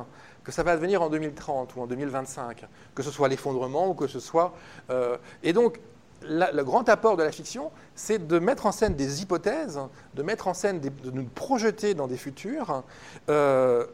[0.46, 4.06] que ça va advenir en 2030 ou en 2025, que ce soit l'effondrement ou que
[4.06, 4.54] ce soit...
[4.90, 5.80] Euh, et donc,
[6.22, 9.80] le grand apport de la fiction, c'est de mettre en scène des hypothèses,
[10.14, 10.80] de mettre en scène,
[11.12, 12.84] nous projeter dans des futurs
[13.28, 13.84] euh,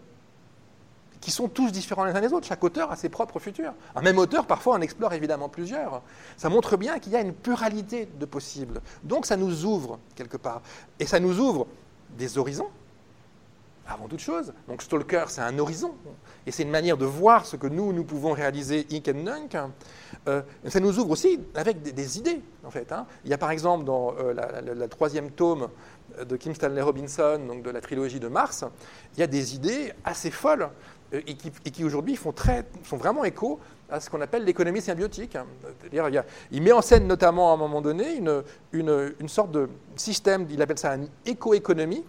[1.23, 2.47] qui sont tous différents les uns des autres.
[2.47, 3.73] Chaque auteur a ses propres futurs.
[3.97, 6.03] Un même auteur, parfois, en explore évidemment plusieurs.
[6.37, 8.83] Ça montre bien qu'il y a une pluralité de possibles.
[9.05, 10.61] Donc, ça nous ouvre quelque part.
[11.01, 11.67] Et ça nous ouvre
[12.11, 12.69] des horizons,
[13.92, 14.52] avant toute chose.
[14.68, 15.94] Donc Stalker, c'est un horizon,
[16.46, 19.57] et c'est une manière de voir ce que nous, nous pouvons réaliser, Ink and Nunk.
[20.28, 22.92] Euh, ça nous ouvre aussi avec des, idées, en fait.
[22.92, 23.07] Hein.
[23.24, 25.68] Il y a par exemple dans euh, la, troisième tome
[26.24, 28.64] de Kim Stanley Robinson, donc de la trilogie de Mars,
[29.14, 30.68] il y a des idées assez folles
[31.14, 32.35] euh, et qui, aujourd'hui font,
[32.83, 35.37] font vraiment écho à ce qu'on appelle l'économie symbiotique.
[35.92, 39.68] Il, il, met en scène notamment à un moment donné une, une, une sorte de
[39.96, 42.05] système, il appelle ça une éco-économie,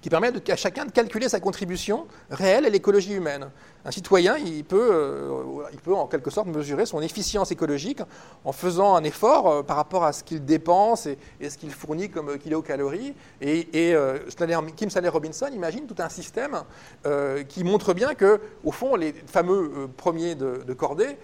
[0.00, 3.50] qui permet à chacun de calculer sa contribution réelle à l'écologie humaine.
[3.84, 8.02] Un citoyen, il peut, euh, il peut en quelque sorte mesurer son efficience écologique
[8.44, 12.10] en faisant un effort euh, par rapport à ce qu'il dépense et, ce qu'il fournit
[12.10, 13.14] comme kilocalories.
[13.40, 14.18] Et, et euh,
[14.76, 16.62] Kim Stanley Robinson imagine tout un système
[17.48, 21.16] qui montre bien que, au fond, les fameux premiers de, de cordée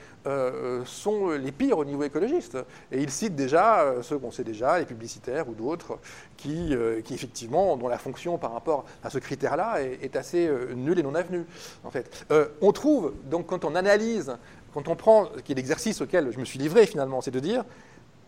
[0.85, 2.57] sont les pires au niveau écologiste.
[2.91, 5.99] Et il cite déjà ceux qu'on sait déjà, les publicitaires ou d'autres,
[6.37, 10.99] qui, qui, effectivement, dont la fonction par rapport à ce critère-là est, est, assez nulle
[10.99, 11.45] et non avenue,
[11.85, 12.27] en fait
[12.61, 14.37] on trouve, donc quand on analyse,
[14.75, 17.65] quand on prend, qui est l'exercice auquel je me suis livré finalement, c'est de dire,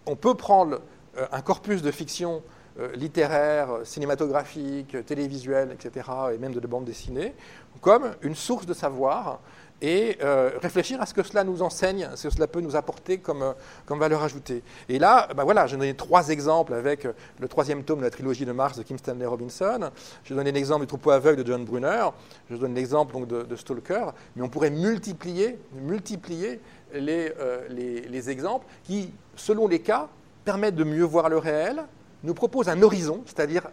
[0.07, 0.81] on peut prendre
[1.16, 2.42] euh, un corpus de fiction
[2.78, 7.35] euh, littéraire, cinématographique, télévisuel, etc., et même de bande dessinée,
[7.81, 9.40] comme une source de savoir
[9.80, 13.18] et euh, réfléchir à ce que cela nous enseigne, ce que cela peut nous apporter
[13.18, 13.52] comme, euh,
[13.88, 14.62] valeur ajoutée.
[14.88, 18.10] Et là, ben voilà, j'ai donné trois exemples avec euh, le troisième tome de la
[18.10, 19.90] trilogie de Mars de Kim Stanley Robinson.
[20.24, 22.08] J'ai donné l'exemple du troupeau aveugle de John Brunner.
[22.50, 24.06] Je donne l'exemple donc de, Stalker.
[24.34, 26.60] Mais on pourrait multiplier, multiplier
[26.92, 27.32] les,
[27.70, 30.08] les, les, exemples qui, selon les cas,
[30.44, 31.84] permettent de mieux voir le réel,
[32.22, 33.68] nous proposent un horizon, c'est-à-dire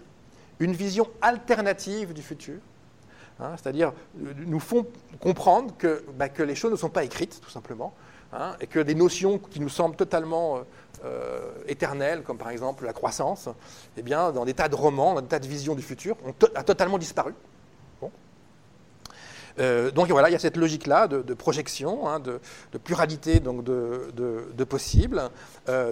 [0.59, 2.55] une vision alternative du futur
[3.39, 3.91] Hein, c'est-à-dire
[4.24, 4.86] euh, nous font
[5.19, 5.74] comprendre
[6.17, 7.93] bah, que, les choses ne sont pas écrites, tout simplement,
[8.32, 10.60] hein, et que des notions qui nous semblent totalement euh,
[11.04, 13.50] euh, éternelles, comme par exemple la croissance,
[13.98, 16.32] eh bien, dans des tas de romans, dans des tas de visions du futur, ont
[16.32, 17.34] totalement disparu.
[19.93, 22.39] donc voilà, il y a cette logique-là de, projection, hein, de,
[22.78, 25.30] pluralité donc de, possibles,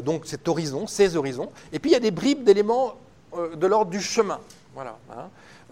[0.04, 1.50] donc cet horizon, ces horizons.
[1.74, 2.96] Et puis il y a des bribes d'éléments
[3.36, 4.40] de l'ordre du chemin.
[4.74, 4.98] Voilà.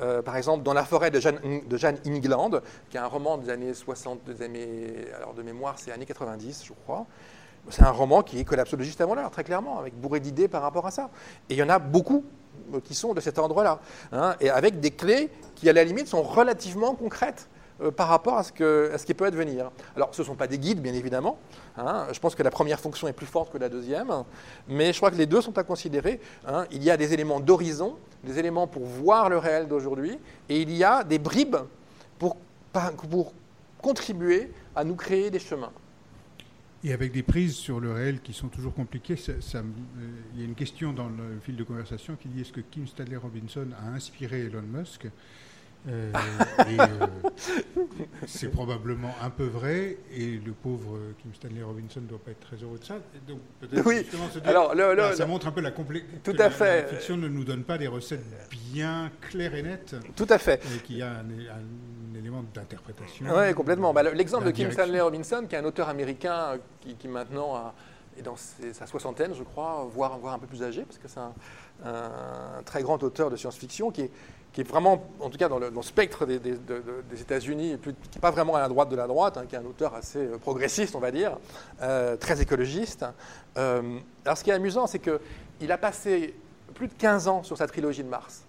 [0.01, 3.73] Euh, par exemple, dans La forêt de Jeanne, Ingland, qui est un roman des années
[3.73, 7.05] 60, des années, alors de mémoire, c'est années 90, je crois.
[7.69, 10.87] C'est un roman qui est collapsologiste avant l'heure, très clairement, avec bourré d'idées par rapport
[10.87, 11.11] à ça.
[11.49, 12.25] Et il y en a beaucoup
[12.73, 13.79] euh, qui sont de cet endroit-là,
[14.11, 17.47] hein, et avec des clés qui, à la limite, sont relativement concrètes.
[17.81, 19.71] Euh, par rapport à ce, qui peut advenir.
[19.95, 21.39] Alors, ce ne sont pas des guides, bien évidemment.
[21.77, 22.07] Hein.
[22.11, 24.11] Je pense que la première fonction est plus forte que la deuxième,
[24.67, 26.19] mais je crois que les deux sont à considérer.
[26.47, 26.65] Hein.
[26.71, 30.71] Il y a des éléments d'horizon, des éléments pour voir le réel d'aujourd'hui, et il
[30.71, 31.57] y a des bribes
[32.19, 32.37] pour,
[33.81, 35.71] contribuer à nous créer des chemins.
[36.83, 39.71] Et avec des prises sur le réel qui sont toujours compliquées, euh,
[40.33, 42.87] il y a une question dans le fil de conversation qui dit est-ce que Kim
[42.87, 45.07] Stanley Robinson a inspiré Elon Musk?
[45.89, 46.11] Euh,
[46.59, 47.07] euh,
[48.27, 52.39] c'est probablement un peu vrai, et le pauvre Kim Stanley Robinson ne doit pas être
[52.39, 52.95] très heureux de ça.
[53.27, 53.39] Donc
[53.85, 54.05] Oui.
[54.31, 56.17] se dire, Alors, le- le- ah, ça montre un peu la complexité.
[56.23, 56.83] Tout à fait.
[56.83, 58.23] La fiction ne nous donne pas des recettes
[58.73, 60.61] bien claires et nettes, Tout à fait.
[60.75, 63.25] et qu'il y a un, un élément d'interprétation.
[63.35, 63.91] Oui, complètement.
[63.93, 64.71] Bah, le- L'exemple de Kim.
[64.71, 67.73] Stanley Robinson, qui est un auteur américain euh, qui, qui maintenant a-
[68.17, 71.07] est dans ses- sa soixantaine, je crois, voire, voire un peu plus âgé, parce que
[71.07, 71.33] c'est un,
[71.83, 74.11] un très grand auteur de science-fiction qui est,
[74.53, 77.77] qui est vraiment, en tout cas dans le, spectre des, des- de- de- des États-Unis,
[77.81, 79.95] qui n'est pas vraiment à la droite de la droite, hein, qui est un auteur
[79.95, 81.37] assez euh, progressiste, on va dire,
[81.81, 83.05] euh, très écologiste.
[83.57, 86.35] Euh, alors ce qui est amusant, c'est qu'il a passé
[86.73, 88.41] plus de 15 ans sur sa trilogie de Mars.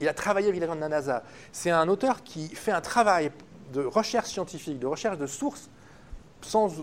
[0.00, 1.22] Il a travaillé avec les gens de la NASA.
[1.52, 3.30] C'est un auteur qui fait un travail
[3.72, 5.68] de recherche scientifique, de recherche de sources,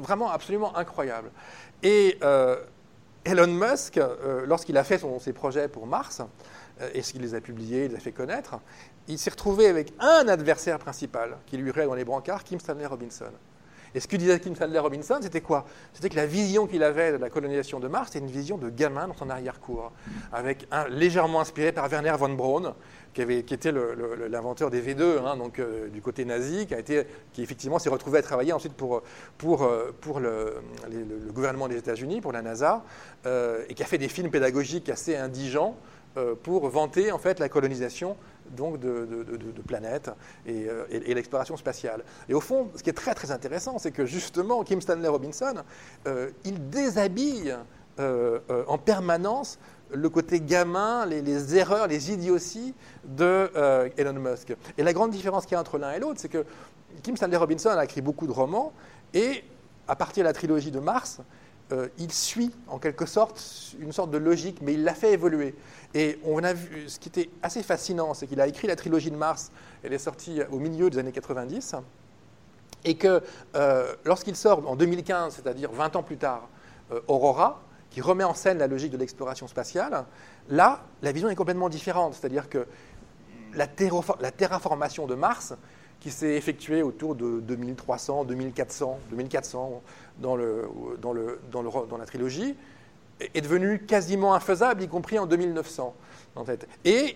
[0.02, 1.32] vraiment absolument incroyable.
[1.82, 2.20] Et
[3.24, 4.00] Elon Musk,
[4.46, 6.22] lorsqu'il a fait ses projets pour Mars,
[6.82, 8.56] euh, et ce qu'il les a publiés, il les a fait connaître,
[9.08, 12.86] il s'est retrouvé avec un adversaire principal qui lui irait dans les brancards, Kim Stanley
[12.86, 13.32] Robinson.
[13.94, 15.66] Et ce que disait Kim Stanley Robinson, c'était quoi?
[15.94, 18.70] C'était que la vision qu'il avait de la colonisation de Mars, c'était une vision de
[18.70, 19.94] gamin dans son arrière-cour,
[20.34, 22.74] avec un, légèrement inspiré par Werner von Braun,
[23.14, 26.80] qui, avait- qui était l'inventeur des V2, hein, donc euh, du côté nazi, qui, a
[26.80, 29.02] été, qui effectivement s'est retrouvé à travailler ensuite pour,
[29.38, 30.56] pour, euh, pour le,
[31.32, 32.84] gouvernement des États-Unis, pour la NASA,
[33.26, 35.78] et qui a fait des films pédagogiques assez indigents
[36.44, 38.16] pour vanter en fait la colonisation
[38.52, 39.26] donc de,
[39.68, 40.12] planètes
[40.46, 42.04] et, euh, et- l'exploration spatiale.
[42.30, 45.56] Et au fond, ce qui est très très intéressant, c'est que justement Kim Stanley Robinson,
[46.08, 47.56] euh, il déshabille
[48.00, 49.58] euh, euh, en permanence
[49.92, 52.74] le côté gamin, les, erreurs, les idioties
[53.06, 54.56] de euh, Elon Musk.
[54.78, 56.44] Et la grande différence qu'il y a entre l'un et l'autre, c'est que
[57.04, 58.74] Kim Stanley Robinson a écrit beaucoup de romans
[59.14, 59.44] et
[59.88, 61.22] à partir de la trilogie de Mars,
[61.72, 63.42] euh, il suit en quelque sorte
[63.80, 65.56] une sorte de logique, mais il l'a fait évoluer.
[65.96, 69.10] Et on a vu, ce qui était assez fascinant, c'est qu'il a écrit la trilogie
[69.12, 69.50] de Mars,
[69.82, 71.76] elle est sortie au milieu des années 90,
[72.84, 73.24] et que
[73.56, 76.50] euh, lorsqu'il sort en 2015, c'est-à-dire 20 ans plus tard,
[76.92, 80.06] euh, Aurora, qui remet en scène la logique de l'exploration spatiale,
[80.50, 82.14] là, la vision est complètement différente.
[82.14, 82.68] C'est-à-dire que
[83.54, 85.54] la, terrafor- la terraformation de Mars,
[86.02, 89.82] qui s'est effectuée autour de 2300, 2400, 2400
[90.20, 90.68] dans, le,
[91.02, 92.58] dans, le, dans, le, dans la trilogie,
[93.20, 95.94] est devenue quasiment infaisable, y compris en 2900.
[96.36, 96.68] En fait.
[96.84, 97.16] Et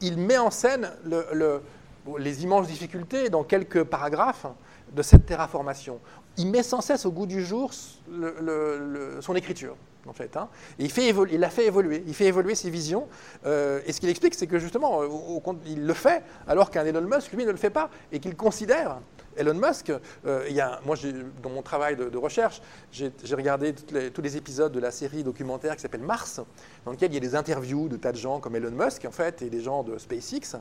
[0.00, 1.62] il met en scène le- le-
[2.18, 4.46] les immenses difficultés dans quelques paragraphes
[4.94, 5.98] de cette terraformation.
[6.36, 7.70] Il met sans cesse au goût du jour
[9.20, 9.76] son écriture,
[10.36, 10.48] hein.
[10.78, 10.90] Il,
[11.40, 13.08] la fait évoluer, il fait évoluer ses visions.
[13.44, 15.00] euh, et ce qu'il explique, c'est que justement,
[15.66, 18.98] il le fait alors qu'un Elon Musk, lui, ne le fait pas, et qu'il considère
[19.36, 19.92] Elon Musk,
[20.26, 20.96] euh, il y a, moi,
[21.42, 25.82] dans mon travail de, recherche, j'ai regardé tous les épisodes de la série documentaire qui
[25.82, 26.40] s'appelle Mars,
[26.84, 29.10] dans lequel il y a des interviews de tas de gens comme Elon Musk, en
[29.10, 30.58] fait, et des gens de SpaceX.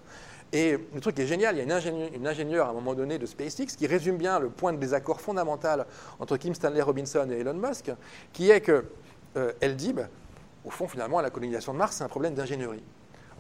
[0.53, 1.79] Et le truc est génial, il y a
[2.15, 5.21] une ingénieure, à un moment donné de SpaceX qui résume bien le point de désaccord
[5.21, 5.85] fondamental
[6.19, 7.91] entre Kim Stanley Robinson et Elon Musk,
[8.31, 8.85] qui est que
[9.37, 10.07] euh, dit, ben,
[10.63, 12.83] au fond, finalement, la colonisation de Mars, c'est un problème d'ingénierie.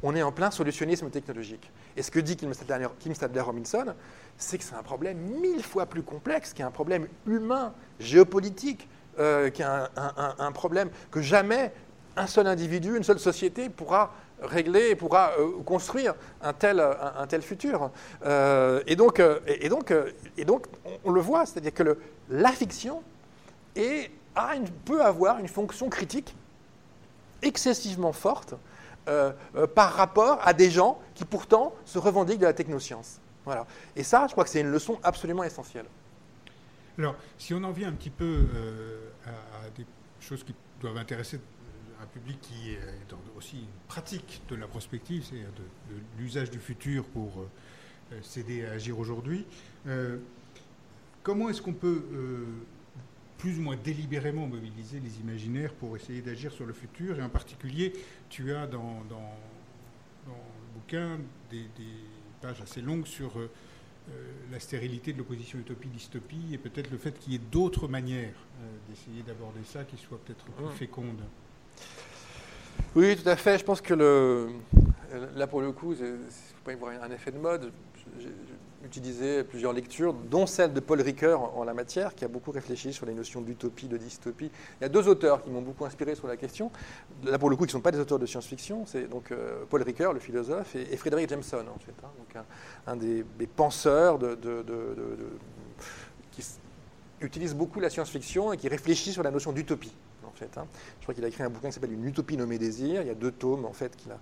[0.03, 1.71] On est en plein solutionnisme technologique.
[1.95, 3.93] Et ce que dit Kim Stanley, Kim Stanley Robinson,
[4.37, 8.87] c'est que c'est un problème mille fois plus complexe, qui est un problème humain, géopolitique,
[9.17, 11.71] euh, qui est un, problème que jamais
[12.17, 17.91] un seul individu, une seule société pourra régler, pourra euh, construire un tel, un, futur.
[18.25, 19.21] Euh, et, donc,
[21.05, 21.97] on, le voit, c'est-à-dire que
[22.29, 23.01] la fiction
[24.83, 26.35] peut avoir une fonction critique
[27.41, 28.55] excessivement forte
[29.07, 33.19] euh, euh, par rapport à des gens qui pourtant se revendiquent de la technoscience.
[33.45, 33.67] Voilà.
[33.95, 35.85] Et ça, je crois que c'est une leçon absolument essentielle.
[36.97, 39.85] Alors, si on en vient un petit peu euh, à, des
[40.19, 41.39] choses qui doivent intéresser
[42.01, 42.79] un public qui est
[43.37, 47.45] aussi pratique de la prospective, c'est-à-dire de, l'usage du futur pour
[48.21, 49.45] s'aider à agir aujourd'hui,
[51.23, 52.03] comment est-ce qu'on peut
[53.37, 57.29] plus ou moins délibérément mobiliser les imaginaires pour essayer d'agir sur le futur Et en
[57.29, 57.93] particulier,
[58.29, 59.33] tu as dans, dans,
[60.25, 61.19] dans le bouquin
[61.51, 61.93] des, des
[62.41, 63.49] pages assez longues sur euh,
[64.09, 68.35] euh, la stérilité de l'opposition utopie-dystopie et peut-être le fait qu'il y ait d'autres manières
[68.61, 71.21] euh, d'essayer d'aborder ça qui soient peut-être plus fécondes.
[72.95, 73.57] Oui, tout à fait.
[73.57, 74.51] Je pense que le,
[75.35, 77.71] là, pour le coup, il ne faut pas y voir un effet de mode.
[78.85, 82.93] Utilisé plusieurs lectures, dont celle de Paul Ricoeur en, la matière, qui a beaucoup réfléchi
[82.93, 84.51] sur les notions d'utopie, de dystopie.
[84.79, 86.71] Il y a deux auteurs qui m'ont beaucoup inspiré sur la question.
[87.23, 88.85] Là, pour le coup, qui ne sont pas des auteurs de science-fiction.
[88.85, 91.93] C'est donc euh, Paul Ricoeur, le philosophe, et, et Frédéric Jameson, en fait.
[92.03, 92.09] hein.
[92.17, 92.43] donc
[92.87, 94.19] un, des, penseurs
[96.31, 96.43] qui
[97.21, 99.93] utilise beaucoup la science-fiction et qui réfléchit sur la notion d'utopie.
[100.25, 100.67] En fait, hein.
[100.99, 103.01] Je crois qu'il a écrit un bouquin qui s'appelle Une utopie nommée désir.
[103.01, 104.17] Il y a deux tomes en fait qu'il a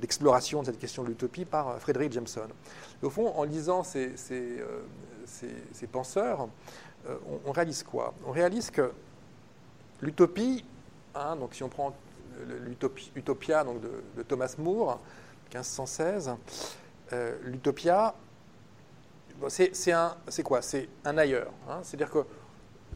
[0.00, 2.48] d'exploration de cette question de l'utopie par Frédéric Jameson.
[3.02, 4.14] au fond, en lisant ces,
[5.92, 6.48] penseurs,
[7.46, 8.14] on, réalise quoi?
[8.26, 8.92] On réalise que
[10.00, 10.64] l'utopie,
[11.14, 11.94] hein, donc si on prend
[13.14, 15.00] l'Utopia donc de, Thomas More,
[15.52, 16.34] 1516,
[17.42, 18.14] l'Utopia,
[19.48, 20.62] c'est quoi?
[20.62, 21.52] C'est un ailleurs.
[21.68, 21.80] Hein.
[21.82, 22.24] C'est-à-dire que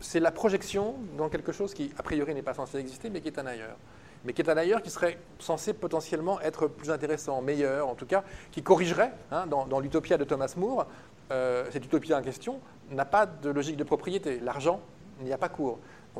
[0.01, 3.29] c'est la projection dans quelque chose qui, a priori, n'est pas censé exister, mais qui
[3.29, 3.77] est un ailleurs.
[4.24, 8.07] Mais qui est un ailleurs qui serait censé potentiellement être plus intéressant, meilleur, en tout
[8.07, 10.87] cas, qui corrigerait, hein, dans, l'utopia de Thomas More,
[11.31, 14.40] euh, cette utopia en question n'a pas de logique de propriété.
[14.40, 14.81] L'argent
[15.20, 15.78] n'y a pas cours.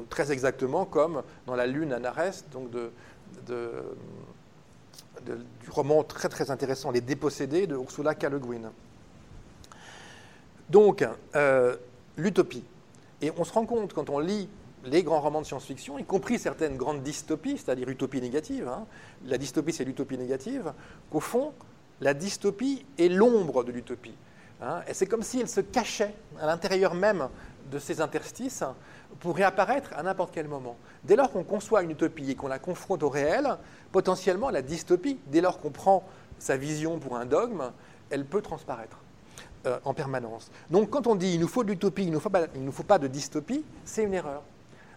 [0.09, 2.91] très exactement comme dans La Lune à Nares, donc de,
[5.25, 8.25] du roman très très intéressant Les Dépossédés de Ursula K.
[8.25, 8.73] Le Guin.
[10.69, 11.77] Donc, euh,
[12.17, 12.65] l'utopie.
[13.21, 14.49] Et on se rend compte quand on lit
[14.89, 18.87] les grands romans de science-fiction, y compris certaines grandes dystopies, c'est-à-dire utopies négatives, hein.
[19.27, 20.73] la dystopie c'est l'utopie négative,
[21.11, 21.53] qu'au fond,
[22.01, 24.15] la dystopie est l'ombre de l'utopie.
[24.61, 24.81] Hein.
[24.89, 27.29] et c'est comme si elle se cachait à l'intérieur même
[27.71, 28.65] de ces interstices
[29.21, 30.77] pour réapparaître à n'importe quel moment.
[31.05, 33.57] Dès lors qu'on conçoit une utopie et qu'on la confronte au réel,
[33.93, 36.03] potentiellement la dystopie, dès lors qu'on prend
[36.39, 37.71] sa vision pour un dogme,
[38.11, 38.99] elle peut transparaître.
[39.67, 40.53] Euh, en permanence.
[40.71, 43.07] Donc quand on dit il nous faut de l'utopie, il ne nous, faut pas de
[43.09, 44.43] dystopie, c'est une erreur.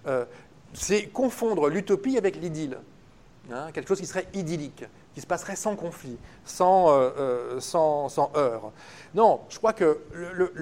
[0.08, 0.26] Euh,
[0.74, 2.78] c'est confondre l'utopie avec l'idylle.
[3.52, 8.72] Hein, quelque chose qui serait idyllique, qui se passerait sans conflit, sans, euh, sans, heurts.
[9.14, 10.00] Non, je crois que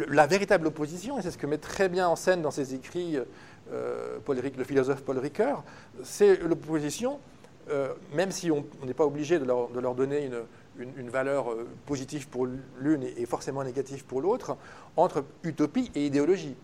[0.08, 3.18] la véritable opposition, et c'est ce que met très bien en scène dans ses écrits
[3.70, 5.64] le philosophe Paul Ricoeur,
[6.04, 7.20] c'est l'opposition,
[8.14, 10.32] même si on n'est pas obligé de leur donner
[10.78, 12.48] une, valeur euh, positive pour
[12.78, 14.58] l'une et forcément négative pour l'autre,
[14.96, 16.56] entre utopie et idéologie.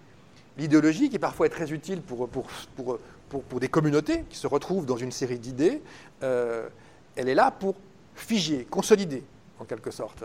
[0.57, 2.97] L'idéologie, qui parfois est très utile pour, pour, pour,
[3.43, 5.81] pour, des communautés qui se retrouvent dans une série d'idées,
[6.23, 6.67] euh,
[7.15, 7.75] elle est là pour
[8.15, 9.23] figer, consolider,
[9.59, 10.23] en quelque sorte.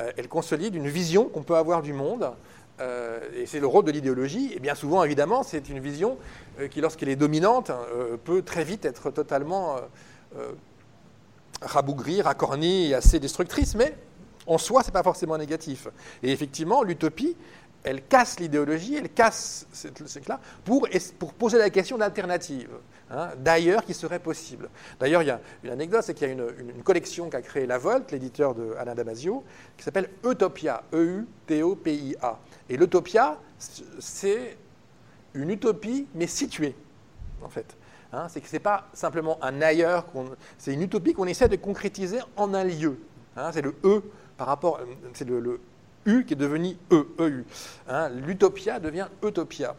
[0.00, 2.32] Euh, elle consolide une vision qu'on peut avoir du monde,
[3.36, 4.52] et c'est le rôle de l'idéologie.
[4.56, 6.18] Et bien souvent, évidemment, c'est une vision
[6.72, 7.70] qui, lorsqu'elle est dominante,
[8.24, 9.76] peut très vite être totalement
[11.64, 13.94] rabougrie, racornie et assez destructrice, mais
[14.46, 15.88] en soi, ce n'est pas forcément négatif.
[16.22, 17.36] Et effectivement, l'utopie,
[17.84, 19.88] elle casse l'idéologie, elle casse ce
[20.28, 20.88] là pour,
[21.34, 22.70] poser la question d'alternative,
[23.10, 24.68] hein, d'ailleurs qui serait possible.
[25.00, 27.78] D'ailleurs, il y a une anecdote, c'est qu'il y a une, collection qu'a créée La
[27.78, 29.44] Volte, l'éditeur de Alain Damasio,
[29.76, 32.38] qui s'appelle Utopia, E-U-T-O-P-I-A.
[32.68, 33.38] Et l'utopia,
[33.98, 34.56] c'est
[35.34, 36.76] une utopie, mais située,
[37.42, 37.76] en fait.
[38.12, 40.04] Hein, c'est que ce n'est pas simplement un ailleurs,
[40.58, 42.98] c'est une utopie qu'on essaie de concrétiser en un lieu.
[43.36, 44.02] Hein, c'est le E
[44.36, 44.80] par rapport,
[45.14, 45.60] c'est le,
[46.06, 47.44] U qui est devenu E, EU.
[47.88, 49.76] Hein, L'utopia devient utopia.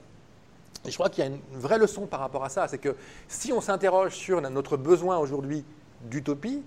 [0.86, 2.96] Et je crois qu'il y a une vraie leçon par rapport à ça, c'est que
[3.28, 5.64] si on s'interroge sur notre besoin aujourd'hui
[6.02, 6.62] d'utopie,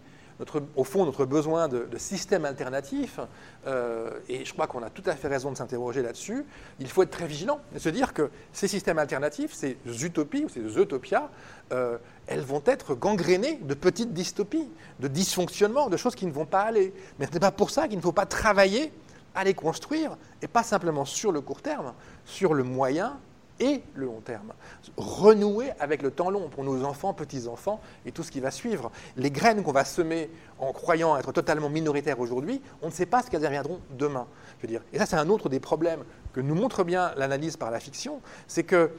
[0.75, 3.21] au fond, notre besoin de, systèmes alternatifs,
[3.67, 6.45] euh, et je crois qu'on a tout à fait raison de s'interroger là-dessus,
[6.79, 10.49] il faut être très vigilant et se dire que ces systèmes alternatifs, ces utopies ou
[10.49, 11.31] ces utopias,
[11.73, 14.69] euh, elles vont être gangrénées de petites dystopies,
[15.01, 16.93] de dysfonctionnements, de choses qui ne vont pas aller.
[17.19, 18.93] Mais ce n'est pas pour ça qu'il ne faut pas travailler
[19.37, 21.93] à les construire, et pas simplement sur le court terme,
[22.25, 23.19] sur le moyen
[23.61, 24.53] et le long terme.
[24.97, 28.91] Renouer avec le temps long pour nos enfants, petits-enfants et tout ce qui va suivre.
[29.17, 33.23] Les graines qu'on va semer en croyant être totalement minoritaires aujourd'hui, on ne sait pas
[33.23, 34.27] ce qu'elles deviendront demain.
[34.59, 34.83] Je veux dire.
[34.93, 38.21] Et ça, c'est un autre des problèmes que nous montre bien l'analyse par la fiction,
[38.47, 38.91] c'est que,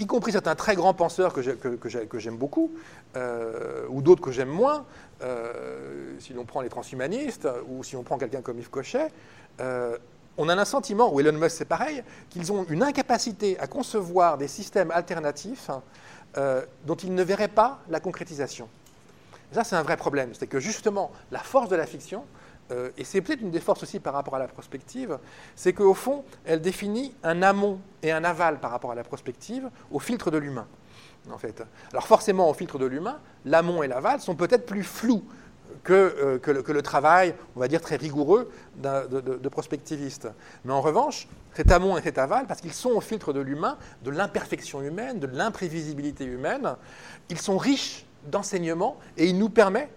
[0.00, 2.72] y compris certains très grands penseurs que j'aime beaucoup,
[3.16, 4.84] euh, ou d'autres que j'aime moins,
[5.22, 9.08] euh, si l'on prend les transhumanistes, ou si on prend quelqu'un comme Yves Cochet,
[9.60, 9.96] euh,
[10.38, 14.36] on a un sentiment, ou Elon Musk c'est pareil, qu'ils ont une incapacité à concevoir
[14.38, 15.70] des systèmes alternatifs
[16.36, 18.68] euh, dont ils ne verraient pas la concrétisation.
[19.52, 20.30] ça, c'est un vrai problème.
[20.34, 22.24] C'est que justement, la force de la fiction,
[22.70, 25.18] euh, et c'est peut-être une des forces aussi par rapport à la prospective,
[25.54, 29.70] c'est qu'au fond, elle définit un amont et un aval par rapport à la prospective
[29.90, 30.66] au filtre de l'humain.
[31.32, 31.62] En fait.
[31.90, 35.24] Alors forcément, au filtre de l'humain, l'amont et l'aval sont peut-être plus flous
[35.90, 40.28] euh, que, le, travail, on va dire, très rigoureux de, de, prospectivistes.
[40.64, 43.78] Mais en revanche, cet amont et cet aval, parce qu'ils sont au filtre de l'humain,
[44.04, 46.76] de l'imperfection humaine, de l'imprévisibilité humaine,
[47.30, 49.90] ils sont riches d'enseignements et ils nous permettent,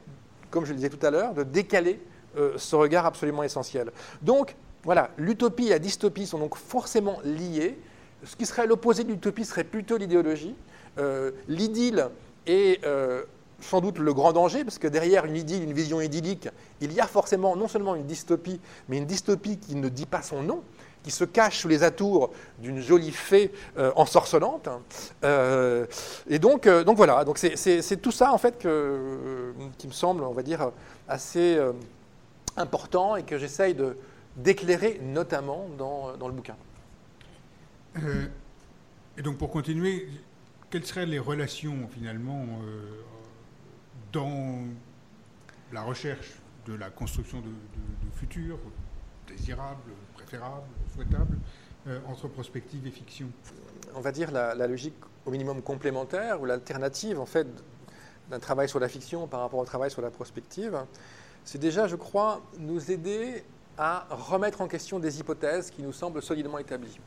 [0.49, 1.99] comme je le disais tout à l'heure, de décaler
[2.37, 3.91] euh, ce regard absolument essentiel.
[4.21, 7.77] Donc, voilà, l'utopie et la dystopie sont donc forcément liées.
[8.23, 10.55] Ce qui serait l'opposé de l'utopie serait plutôt l'idéologie.
[10.97, 12.09] Euh, l'idylle
[12.45, 12.83] est
[13.61, 16.49] sans doute le grand danger, parce que derrière une idylle, une vision idyllique,
[16.81, 20.21] il y a forcément non seulement une dystopie, mais une dystopie qui ne dit pas
[20.21, 20.63] son nom,
[21.03, 24.69] qui se cache sous les atours d'une jolie fée euh, ensorcelante.
[25.23, 25.85] Euh,
[26.29, 30.23] et donc, euh, donc voilà, donc c'est tout ça en fait que, qui me semble,
[30.23, 30.71] on va dire,
[31.07, 31.57] assez
[32.57, 33.75] important et que j'essaye
[34.35, 36.55] d'éclairer notamment dans, dans, le bouquin.
[39.17, 40.07] et donc pour continuer,
[40.69, 42.45] quelles seraient les relations finalement
[44.11, 44.63] dans
[45.71, 46.33] la recherche
[46.65, 47.49] de la construction de,
[48.15, 48.59] futurs
[49.27, 51.37] désirables, préférables, souhaitables,
[51.87, 53.27] euh, entre prospective et fiction
[53.95, 54.95] On va dire la, logique
[55.25, 57.47] au minimum complémentaire ou l'alternative en fait
[58.29, 60.77] d'un travail sur la fiction par rapport au travail sur la prospective,
[61.45, 63.43] c'est déjà, je crois, nous aider
[63.77, 66.99] à remettre en question des hypothèses qui nous semblent solidement établies.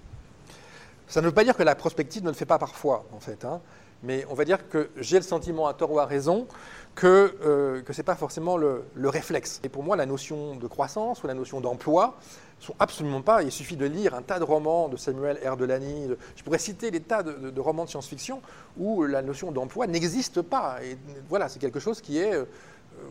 [1.06, 3.44] Ça ne veut pas dire que la prospective ne le fait pas parfois, en fait,
[3.44, 3.60] hein,
[4.02, 6.46] mais on va dire que j'ai le sentiment, à tort ou à raison,
[6.94, 9.60] que, euh, ce n'est pas forcément le, réflexe.
[9.64, 12.16] Et pour moi, la notion de croissance ou la notion d'emploi
[12.60, 13.42] sont absolument pas.
[13.42, 15.56] Il suffit de lire un tas de romans de Samuel R.
[15.56, 16.08] Delany.
[16.36, 18.40] je pourrais citer des tas de, romans de science-fiction
[18.78, 20.78] où la notion d'emploi n'existe pas.
[20.82, 20.96] Et
[21.28, 22.34] voilà, c'est quelque chose qui est.
[22.34, 22.44] Euh,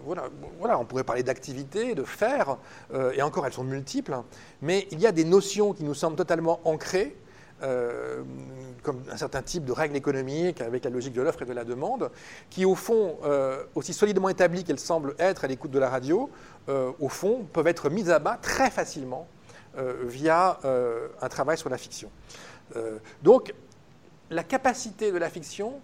[0.06, 0.30] voilà,
[0.60, 2.58] voilà, on pourrait parler d'activité, de faire,
[2.94, 4.16] euh, et encore elles sont multiples,
[4.62, 7.18] mais il y a des notions qui nous semblent totalement ancrées,
[7.64, 8.24] euh,
[8.82, 11.64] comme un certain type de règles économiques avec la logique de l'offre et de la
[11.64, 12.10] demande,
[12.50, 16.32] qui au fond, euh, aussi solidement établies qu'elles semblent être à l'écoute de la radio,
[16.70, 19.28] euh, au fond, peuvent être mises à bas très facilement
[20.04, 20.60] via
[21.22, 22.12] un travail sur la fiction.
[23.24, 23.54] donc,
[24.30, 25.80] la capacité de la fiction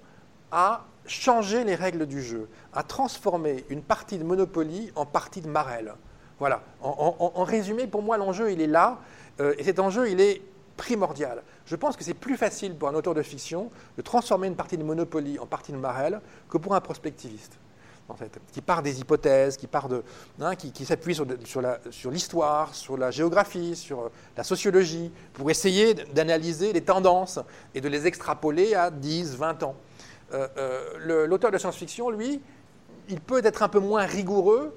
[0.52, 5.48] à changer les règles du jeu, à transformer une partie de Monopoly en partie de
[5.48, 5.94] Marel.
[6.38, 6.64] Voilà.
[6.82, 9.00] En, en résumé, pour moi, l'enjeu, il est là.
[9.40, 10.42] et cet enjeu, il est
[10.78, 11.44] primordial.
[11.66, 14.78] Je pense que c'est plus facile pour un auteur de fiction de transformer une partie
[14.78, 17.58] de Monopoly en partie de Marel que pour un prospectiviste.
[18.54, 20.02] Qui part des hypothèses, qui, part de,
[20.40, 21.28] hein, qui, s'appuie sur,
[21.92, 27.38] sur l'histoire, sur, la géographie, sur euh, la sociologie, pour essayer d'analyser les tendances
[27.76, 29.76] et de les extrapoler à 10, 20 ans.
[30.34, 32.42] Euh, euh, l'auteur de science-fiction, lui,
[33.10, 34.74] il peut être un peu moins rigoureux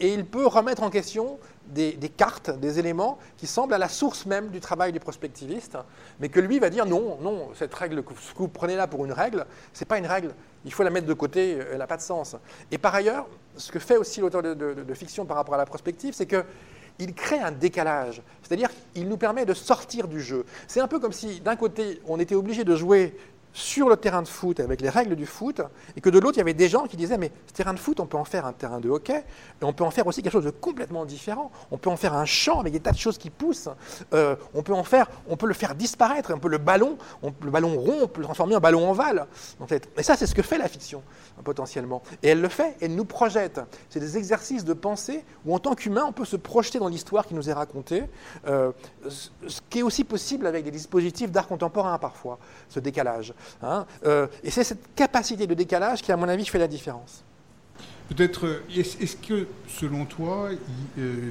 [0.00, 4.26] et il peut remettre en question des, cartes, des éléments qui semblent à la source
[4.26, 5.76] même du travail du prospectiviste,
[6.18, 9.12] mais que lui va dire non, non, cette règle, que vous prenez là pour une
[9.12, 10.34] règle, ce n'est pas une règle,
[10.64, 12.36] il faut la mettre de côté, elle n'a pas de sens.
[12.70, 13.26] Et par ailleurs,
[13.56, 17.38] ce que fait aussi l'auteur de, fiction par rapport à la prospective, c'est qu'il crée
[17.38, 20.44] un décalage, c'est-à-dire qu'il nous permet de sortir du jeu.
[20.66, 23.14] C'est un peu comme si d'un côté on était obligé de jouer
[23.52, 25.60] sur le terrain de foot avec les règles du foot,
[25.96, 27.78] et que de l'autre, il y avait des gens qui disaient, mais ce terrain de
[27.78, 29.24] foot, on peut en faire un terrain de hockey,
[29.60, 31.50] et on peut en faire aussi quelque chose de complètement différent.
[31.70, 33.68] On peut en faire un champ avec des tas de choses qui poussent.
[34.12, 36.30] Euh, on peut en faire, on peut le faire disparaître.
[36.30, 38.80] Un peu le ballon, le ballon rond, on peut le transformer en ballon.
[38.80, 39.88] En fait.
[39.96, 41.02] Et ça, c'est ce que fait la fiction,
[41.44, 42.02] potentiellement.
[42.22, 43.60] Et elle le fait, elle nous projette.
[43.88, 47.26] C'est des exercices de pensée où, en tant qu'humain, on peut se projeter dans l'histoire
[47.26, 48.04] qui nous est racontée,
[48.46, 48.72] euh,
[49.08, 52.38] ce qui est aussi possible avec des dispositifs d'art contemporain parfois,
[52.68, 53.34] ce décalage.
[53.62, 57.24] Hein, euh, et c'est cette capacité de décalage qui, à mon avis, fait la différence.
[58.08, 60.50] Peut-être, euh, est-ce que, selon toi,
[60.98, 61.30] euh,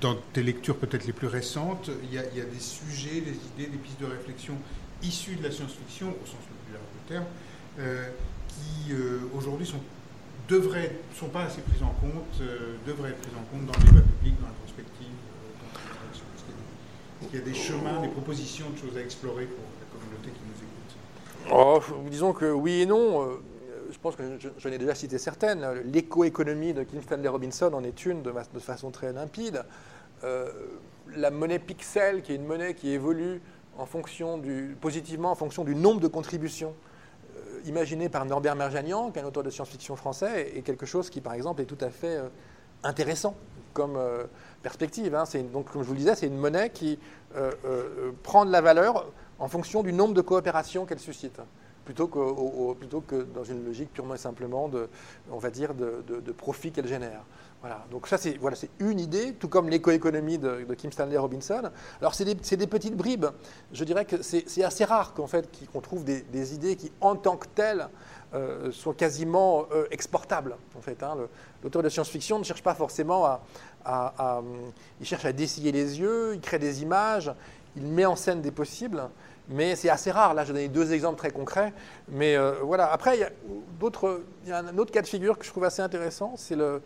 [0.00, 3.78] dans tes lectures peut-être les plus récentes, il y, a, des sujets, des idées, des
[3.78, 4.54] pistes de réflexion
[5.02, 7.24] issues de la science-fiction, au sens le plus large du terme,
[8.48, 8.92] qui
[9.36, 9.80] aujourd'hui sont
[10.48, 12.42] devraient, sont pas assez prises en compte,
[12.86, 15.14] devraient être prises en compte dans le débat public, dans la perspective,
[17.20, 20.30] Est-ce qu'il y a des chemins, des propositions de choses à explorer pour la communauté
[20.30, 20.96] qui nous écoute?
[21.50, 21.80] Oh,
[22.10, 23.22] disons que oui et non.
[23.22, 23.40] Euh,
[23.90, 24.22] je pense que
[24.58, 25.66] j'en ai déjà cité certaines.
[25.84, 29.64] L'écoéconomie de Kim Stanley Robinson en est une de, façon très limpide.
[30.24, 30.50] Euh,
[31.16, 33.40] la monnaie pixel, qui est une monnaie qui évolue
[34.80, 36.74] positivement en fonction du nombre de contributions
[37.36, 41.08] euh, imaginées par Norbert Merjanian, qui est un auteur de science-fiction français, est quelque chose
[41.08, 42.18] qui, par exemple, est tout à fait
[42.82, 43.36] intéressant
[43.72, 43.98] comme
[44.62, 45.14] perspective.
[45.14, 45.24] Hein.
[45.52, 46.98] Donc, comme je vous le disais, c'est une monnaie qui
[48.22, 49.06] prend de la valeur
[49.38, 51.40] en fonction du nombre de coopérations qu'elle suscite,
[51.84, 54.88] plutôt que, plutôt que dans une logique purement et simplement de,
[55.30, 57.22] on va dire, de, profit qu'elle génère.
[57.60, 57.84] Voilà.
[57.90, 61.70] Donc ça, c'est voilà, une idée, tout comme l'écoéconomie de, de, Kim Stanley Robinson.
[62.00, 63.26] Alors c'est des, des, petites bribes.
[63.72, 67.36] Je dirais que c'est assez rare qu'en fait qu'on trouve des, idées qui, en tant
[67.36, 67.88] que telles,
[68.34, 70.56] euh, sont quasiment euh, exportables.
[70.76, 71.16] En fait, hein.
[71.64, 73.40] l'auteur de science-fiction ne cherche pas forcément à,
[73.84, 74.42] à,
[75.00, 77.32] il cherche à dessiller les yeux, il crée des images,
[77.76, 79.08] il met en scène des possibles
[79.48, 80.34] mais c'est assez rare.
[80.34, 81.72] Là, je donné deux exemples très concrets.
[82.08, 82.92] Mais euh, voilà.
[82.92, 83.30] Après, il y, a
[84.44, 86.34] il y a un autre cas de figure que je trouve assez intéressant.
[86.36, 86.82] C'est le,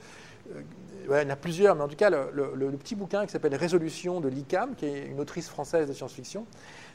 [0.55, 0.63] euh,
[1.09, 4.21] il y en a plusieurs, mais en tout cas, le, petit bouquin qui s'appelle Résolution
[4.21, 6.47] de l'ICAM, qui est une autrice française de science-fiction,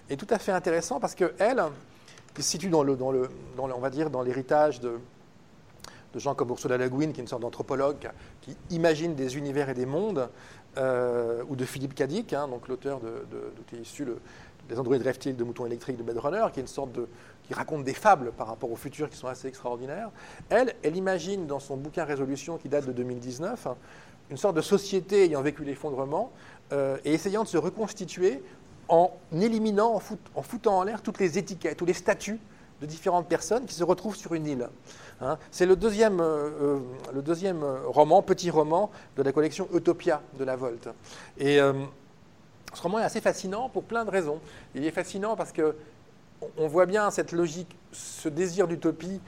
[0.09, 1.63] est tout à fait intéressant parce qu'elle,
[2.33, 4.99] qui se situe dans le, dans le, dans on va dire, dans l'héritage de,
[6.13, 8.09] de gens comme Ursula Le Guin, qui est une sorte d'anthropologue
[8.41, 10.29] qui imagine des univers et des mondes,
[10.77, 13.25] euh, ou de Philippe Cadic, hein, donc l'auteur de,
[13.73, 14.19] est issu le,
[14.69, 16.99] des androïdes reptiles de moutons électriques de Blade Runner, qui est une sorte
[17.43, 20.11] qui raconte des fables par rapport au futur qui sont assez extraordinaires.
[20.49, 23.67] Elle, elle imagine dans son bouquin Résolution qui date de 2019
[24.29, 26.31] une sorte de société ayant vécu l'effondrement
[26.73, 28.43] euh, et essayant de se reconstituer
[28.89, 30.01] en éliminant,
[30.35, 32.39] en, foutant en l'air toutes les étiquettes, tous les statuts
[32.81, 34.69] de différentes personnes qui se retrouvent sur une île.
[35.21, 35.37] Hein.
[35.49, 36.79] C'est le deuxième, euh, euh,
[37.13, 40.89] le deuxième roman, petit roman, de la collection Utopia de la Volte.
[42.73, 44.39] Ce roman est assez fascinant pour plein de raisons.
[44.75, 45.75] Il est fascinant parce que
[46.57, 49.19] on voit bien cette logique, ce désir d'utopie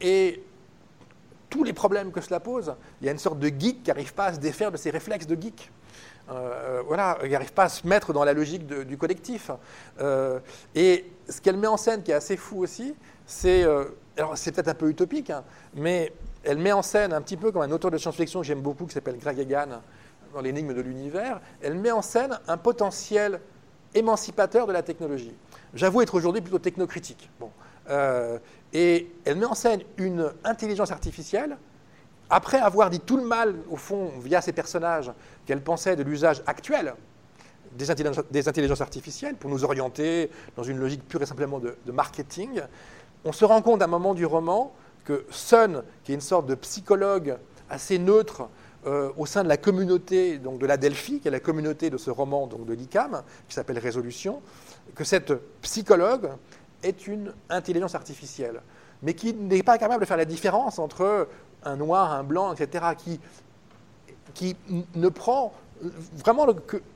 [0.00, 0.42] et
[1.50, 2.74] tous les problèmes que cela pose.
[3.00, 4.90] Il y a une sorte de geek qui n'arrive pas à se défaire de ses
[4.90, 5.70] réflexes de geek.
[6.30, 9.50] Euh, voilà, il n'arrive pas à se mettre dans la logique du collectif.
[10.00, 10.40] Euh,
[10.74, 12.94] et ce qu'elle met en scène, qui est assez fou aussi,
[13.26, 13.84] c'est, euh,
[14.16, 17.52] alors c'est peut-être un peu utopique, hein, mais elle met en scène un petit peu
[17.52, 19.80] comme un auteur de science-fiction que j'aime beaucoup, qui s'appelle Greg Egan,
[20.34, 23.40] dans l'énigme de l'univers, elle met en scène un potentiel
[23.94, 25.34] émancipateur de la technologie.
[25.72, 27.30] J'avoue être aujourd'hui plutôt technocritique.
[27.40, 27.50] Bon.
[28.72, 31.56] et elle met en scène une intelligence artificielle
[32.30, 35.12] après avoir dit tout le mal, au fond, via ces personnages,
[35.46, 36.94] qu'elle pensait de l'usage actuel
[37.76, 42.60] des intelligences, artificielles pour nous orienter dans une logique pure et simplement de, marketing,
[43.24, 44.72] on se rend compte à un moment du roman
[45.04, 47.36] que Sun, qui est une sorte de psychologue
[47.68, 48.48] assez neutre
[48.86, 51.96] euh, au sein de la communauté donc de la Delphi, qui est la communauté de
[51.96, 54.42] ce roman de l'ICAM, qui s'appelle Résolution,
[54.94, 55.32] que cette
[55.62, 56.30] psychologue
[56.82, 58.60] est une intelligence artificielle,
[59.02, 61.28] mais qui n'est pas capable de faire la différence entre
[61.64, 62.84] un noir, un blanc, etc.,
[64.34, 64.56] qui
[64.94, 65.52] ne prend
[66.14, 66.46] vraiment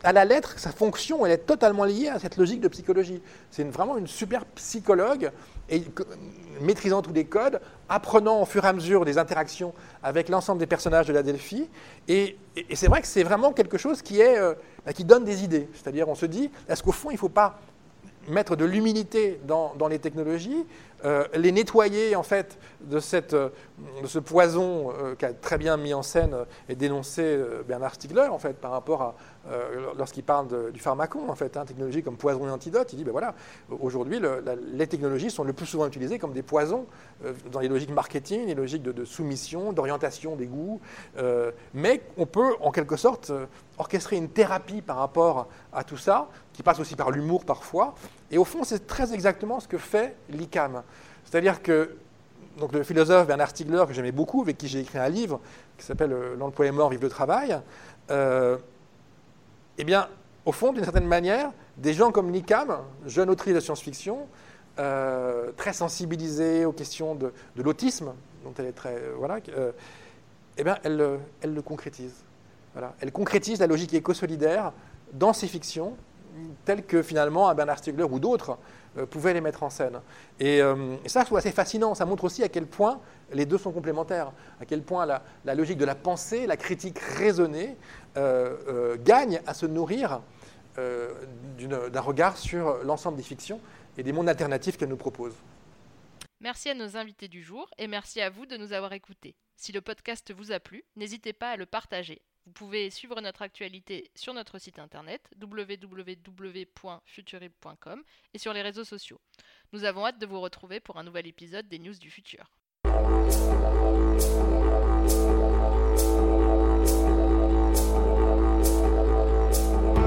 [0.03, 3.22] à la lettre, sa fonction, elle est totalement liée à cette logique de psychologie.
[3.51, 5.30] C'est vraiment une super psychologue,
[5.68, 5.82] et,
[6.61, 10.66] maîtrisant tous les codes, apprenant au fur et à mesure des interactions avec l'ensemble des
[10.66, 11.68] personnages de la Delphi.
[12.09, 12.36] Et,
[12.74, 14.55] c'est vrai que c'est vraiment quelque chose qui, est, euh,
[14.95, 15.68] qui donne des idées.
[15.74, 17.61] C'est-à-dire, on se dit, est-ce qu'au fond, il ne faut pas
[18.29, 20.64] mettre de l'humilité dans, les technologies,
[21.05, 23.51] euh, les nettoyer en fait de, cette, euh,
[24.03, 26.35] de ce poison euh, qu'a très bien mis en scène
[26.68, 29.14] et dénoncé Bernard Stiegler en fait par rapport à
[29.97, 33.12] lorsqu'il parle du pharmacon en fait, hein, technologie comme poison et antidote, il dit ben
[33.12, 33.35] voilà
[33.81, 34.20] aujourd'hui
[34.74, 36.85] les technologies sont le plus souvent utilisées comme des poisons
[37.51, 40.83] dans les logiques marketing, les logiques de, de soumission, d'orientation des goûts,
[41.72, 43.33] mais on peut en quelque sorte
[43.79, 47.95] orchestrer une thérapie par rapport à tout ça qui passe aussi par l'humour parfois.
[48.31, 50.83] Et au fond, c'est très exactement ce que fait l'ICAM.
[51.24, 51.97] C'est-à-dire que
[52.59, 55.41] donc, le philosophe Bernard Stiegler, que j'aimais beaucoup, avec qui j'ai écrit un livre
[55.76, 57.57] qui s'appelle euh, L'emploi est mort, vive le travail,
[58.11, 58.59] euh,
[59.79, 60.09] eh bien,
[60.45, 64.26] au fond, d'une certaine manière, des gens comme l'ICAM, jeune autrice de science-fiction,
[64.81, 68.12] euh, très sensibilisée aux questions de, l'autisme,
[68.45, 68.97] dont elle est très.
[69.16, 69.39] voilà,
[70.57, 70.97] eh bien, elle
[71.45, 72.24] le concrétise.
[72.72, 72.95] Voilà.
[73.01, 74.72] Elle concrétise la logique éco-solidaire
[75.12, 75.97] dans ses fictions
[76.64, 78.59] tels que finalement un Bernard Stiegler ou d'autres
[78.97, 80.01] euh, pouvaient les mettre en scène.
[80.41, 81.95] Euh, et, ça, je trouve assez fascinant.
[81.95, 83.01] Ça montre aussi à quel point
[83.32, 87.76] les deux sont complémentaires, à quel point la, logique de la pensée, la critique raisonnée,
[88.16, 90.20] euh, gagne à se nourrir
[90.76, 93.61] d'un regard sur l'ensemble des fictions
[93.97, 95.34] et des mondes alternatifs qu'elle nous propose.
[96.41, 99.34] Merci à nos invités du jour et merci à vous de nous avoir écoutés.
[99.57, 102.22] Si le podcast vous a plu, n'hésitez pas à le partager.
[102.49, 109.20] Vous pouvez suivre notre actualité sur notre site internet www.futurib.com et sur les réseaux sociaux.
[109.74, 112.51] Nous avons hâte de vous retrouver pour un nouvel épisode des News du Futur.